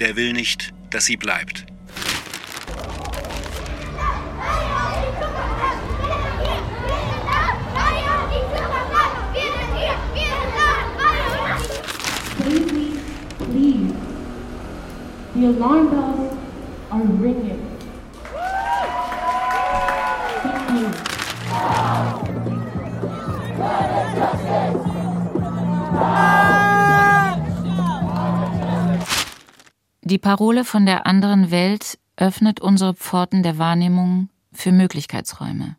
[0.00, 1.64] Der will nicht, dass sie bleibt.
[15.34, 16.36] The alarm bells
[16.90, 17.71] are ringing.
[30.04, 35.76] Die Parole von der anderen Welt öffnet unsere Pforten der Wahrnehmung für Möglichkeitsräume.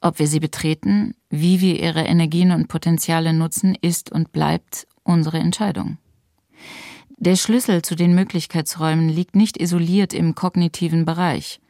[0.00, 5.38] Ob wir sie betreten, wie wir ihre Energien und Potenziale nutzen, ist und bleibt unsere
[5.38, 5.98] Entscheidung.
[7.18, 11.60] Der Schlüssel zu den Möglichkeitsräumen liegt nicht isoliert im kognitiven Bereich.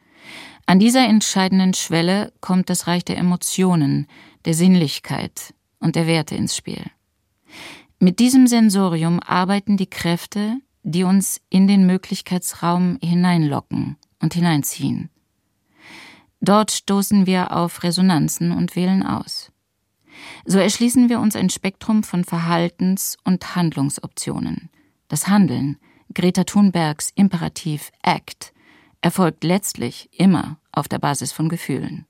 [0.65, 4.07] An dieser entscheidenden Schwelle kommt das Reich der Emotionen,
[4.45, 6.83] der Sinnlichkeit und der Werte ins Spiel.
[7.99, 15.09] Mit diesem Sensorium arbeiten die Kräfte, die uns in den Möglichkeitsraum hineinlocken und hineinziehen.
[16.41, 19.51] Dort stoßen wir auf Resonanzen und wählen aus.
[20.45, 24.69] So erschließen wir uns ein Spektrum von Verhaltens- und Handlungsoptionen.
[25.07, 25.77] Das Handeln,
[26.13, 28.53] Greta Thunbergs Imperativ Act,
[29.01, 32.05] erfolgt letztlich immer auf der Basis von Gefühlen.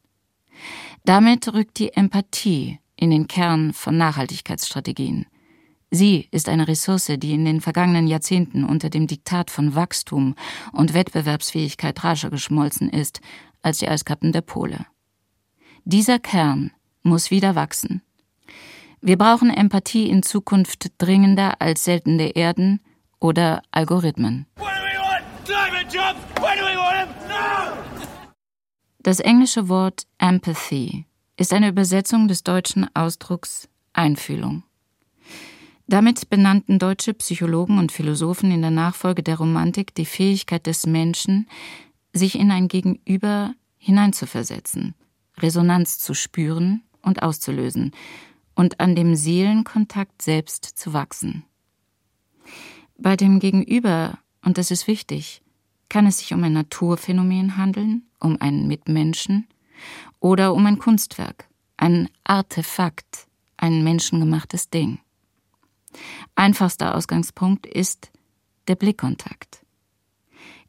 [1.05, 5.27] Damit rückt die Empathie in den Kern von Nachhaltigkeitsstrategien.
[5.95, 10.35] Sie ist eine Ressource, die in den vergangenen Jahrzehnten unter dem Diktat von Wachstum
[10.73, 13.21] und Wettbewerbsfähigkeit rascher geschmolzen ist
[13.61, 14.85] als die Eiskappen der Pole.
[15.85, 16.71] Dieser Kern
[17.03, 18.01] muss wieder wachsen.
[18.99, 22.81] Wir brauchen Empathie in Zukunft dringender als seltene Erden
[23.21, 24.47] oder Algorithmen.
[28.99, 31.05] Das englische Wort Empathy
[31.37, 34.63] ist eine Übersetzung des deutschen Ausdrucks Einfühlung.
[35.87, 41.47] Damit benannten deutsche Psychologen und Philosophen in der Nachfolge der Romantik die Fähigkeit des Menschen,
[42.11, 44.95] sich in ein Gegenüber hineinzuversetzen,
[45.37, 47.91] Resonanz zu spüren und auszulösen
[48.55, 51.43] und an dem Seelenkontakt selbst zu wachsen.
[52.97, 55.41] Bei dem Gegenüber, und das ist wichtig,
[55.89, 59.47] kann es sich um ein Naturphänomen handeln, um einen Mitmenschen
[60.19, 63.27] oder um ein Kunstwerk, ein Artefakt,
[63.57, 64.99] ein menschengemachtes Ding.
[66.35, 68.11] Einfachster Ausgangspunkt ist
[68.67, 69.65] der Blickkontakt.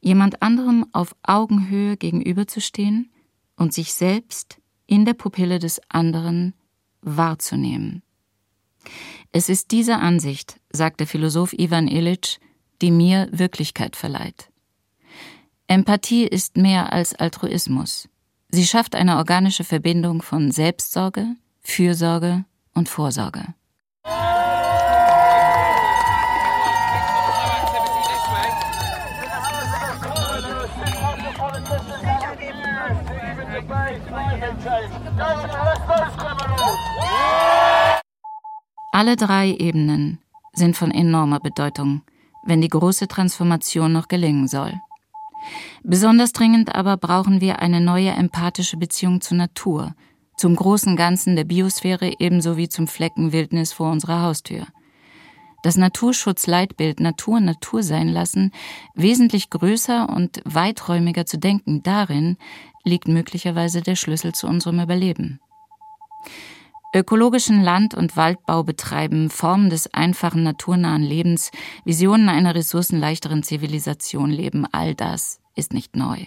[0.01, 3.11] Jemand anderem auf Augenhöhe gegenüberzustehen
[3.57, 6.55] und sich selbst in der Pupille des anderen
[7.01, 8.03] wahrzunehmen.
[9.33, 12.39] Es ist diese Ansicht, sagt der Philosoph Ivan Illich,
[12.83, 14.51] die mir Wirklichkeit verleiht.
[15.67, 18.09] Empathie ist mehr als Altruismus.
[18.49, 23.55] Sie schafft eine organische Verbindung von Selbstsorge, Fürsorge und Vorsorge.
[38.97, 40.21] Alle drei Ebenen
[40.55, 42.01] sind von enormer Bedeutung,
[42.47, 44.73] wenn die große Transformation noch gelingen soll.
[45.83, 49.95] Besonders dringend aber brauchen wir eine neue empathische Beziehung zur Natur,
[50.39, 54.67] zum großen Ganzen der Biosphäre ebenso wie zum Flecken Wildnis vor unserer Haustür.
[55.63, 58.51] Das Naturschutzleitbild Natur Natur sein lassen,
[58.95, 62.39] wesentlich größer und weiträumiger zu denken, darin
[62.83, 65.39] liegt möglicherweise der Schlüssel zu unserem Überleben.
[66.97, 71.51] Ökologischen Land- und Waldbau betreiben, Formen des einfachen naturnahen Lebens,
[71.85, 76.25] Visionen einer ressourcenleichteren Zivilisation leben, all das ist nicht neu.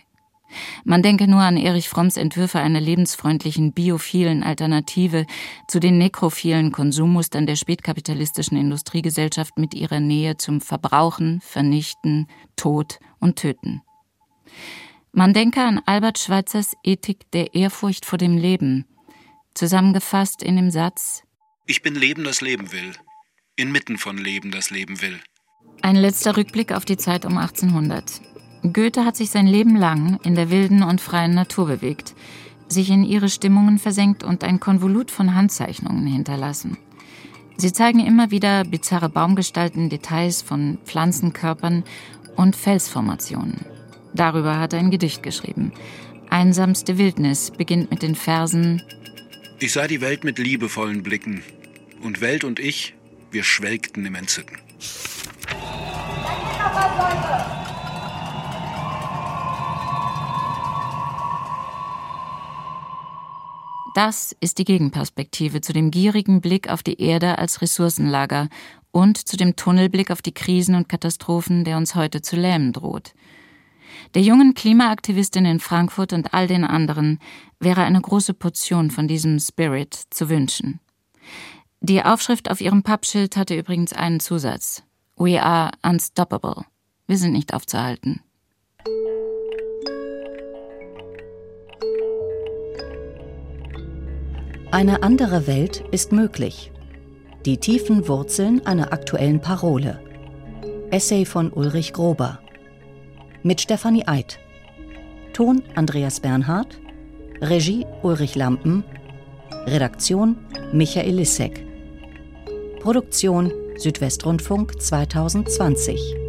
[0.83, 5.25] Man denke nur an Erich Fromms Entwürfe einer lebensfreundlichen, biophilen Alternative
[5.67, 13.37] zu den nekrophilen Konsummustern der spätkapitalistischen Industriegesellschaft mit ihrer Nähe zum Verbrauchen, Vernichten, Tod und
[13.37, 13.81] Töten.
[15.13, 18.85] Man denke an Albert Schweitzers Ethik der Ehrfurcht vor dem Leben,
[19.59, 21.23] zusammengefasst in dem Satz
[21.65, 22.93] Ich bin Leben, das leben will,
[23.57, 25.19] inmitten von Leben, das leben will.
[25.81, 28.21] Ein letzter Rückblick auf die Zeit um 1800.
[28.71, 32.15] Goethe hat sich sein Leben lang in der wilden und freien Natur bewegt,
[32.69, 36.77] sich in ihre Stimmungen versenkt und ein Konvolut von Handzeichnungen hinterlassen.
[37.57, 41.83] Sie zeigen immer wieder bizarre Baumgestalten, Details von Pflanzenkörpern
[42.37, 43.65] und Felsformationen.
[44.13, 45.73] Darüber hat er ein Gedicht geschrieben.
[46.29, 48.81] Einsamste Wildnis beginnt mit den Versen
[49.61, 51.43] Ich sah die Welt mit liebevollen Blicken,
[52.01, 52.93] und Welt und ich,
[53.29, 54.57] wir schwelgten im Entzücken.
[63.95, 68.47] Das ist die Gegenperspektive zu dem gierigen Blick auf die Erde als Ressourcenlager
[68.91, 73.13] und zu dem Tunnelblick auf die Krisen und Katastrophen, der uns heute zu lähmen droht.
[74.13, 77.19] Der jungen Klimaaktivistin in Frankfurt und all den anderen
[77.59, 80.79] wäre eine große Portion von diesem Spirit zu wünschen.
[81.81, 84.83] Die Aufschrift auf ihrem Pappschild hatte übrigens einen Zusatz.
[85.15, 86.65] We are unstoppable.
[87.07, 88.21] Wir sind nicht aufzuhalten.
[94.71, 96.71] Eine andere Welt ist möglich.
[97.45, 99.99] Die tiefen Wurzeln einer aktuellen Parole.
[100.91, 102.39] Essay von Ulrich Grober.
[103.41, 104.39] Mit Stefanie Eid.
[105.33, 106.79] Ton Andreas Bernhard.
[107.41, 108.83] Regie Ulrich Lampen.
[109.65, 110.35] Redaktion
[110.73, 111.65] Michael Lissek.
[112.81, 116.28] Produktion Südwestrundfunk 2020.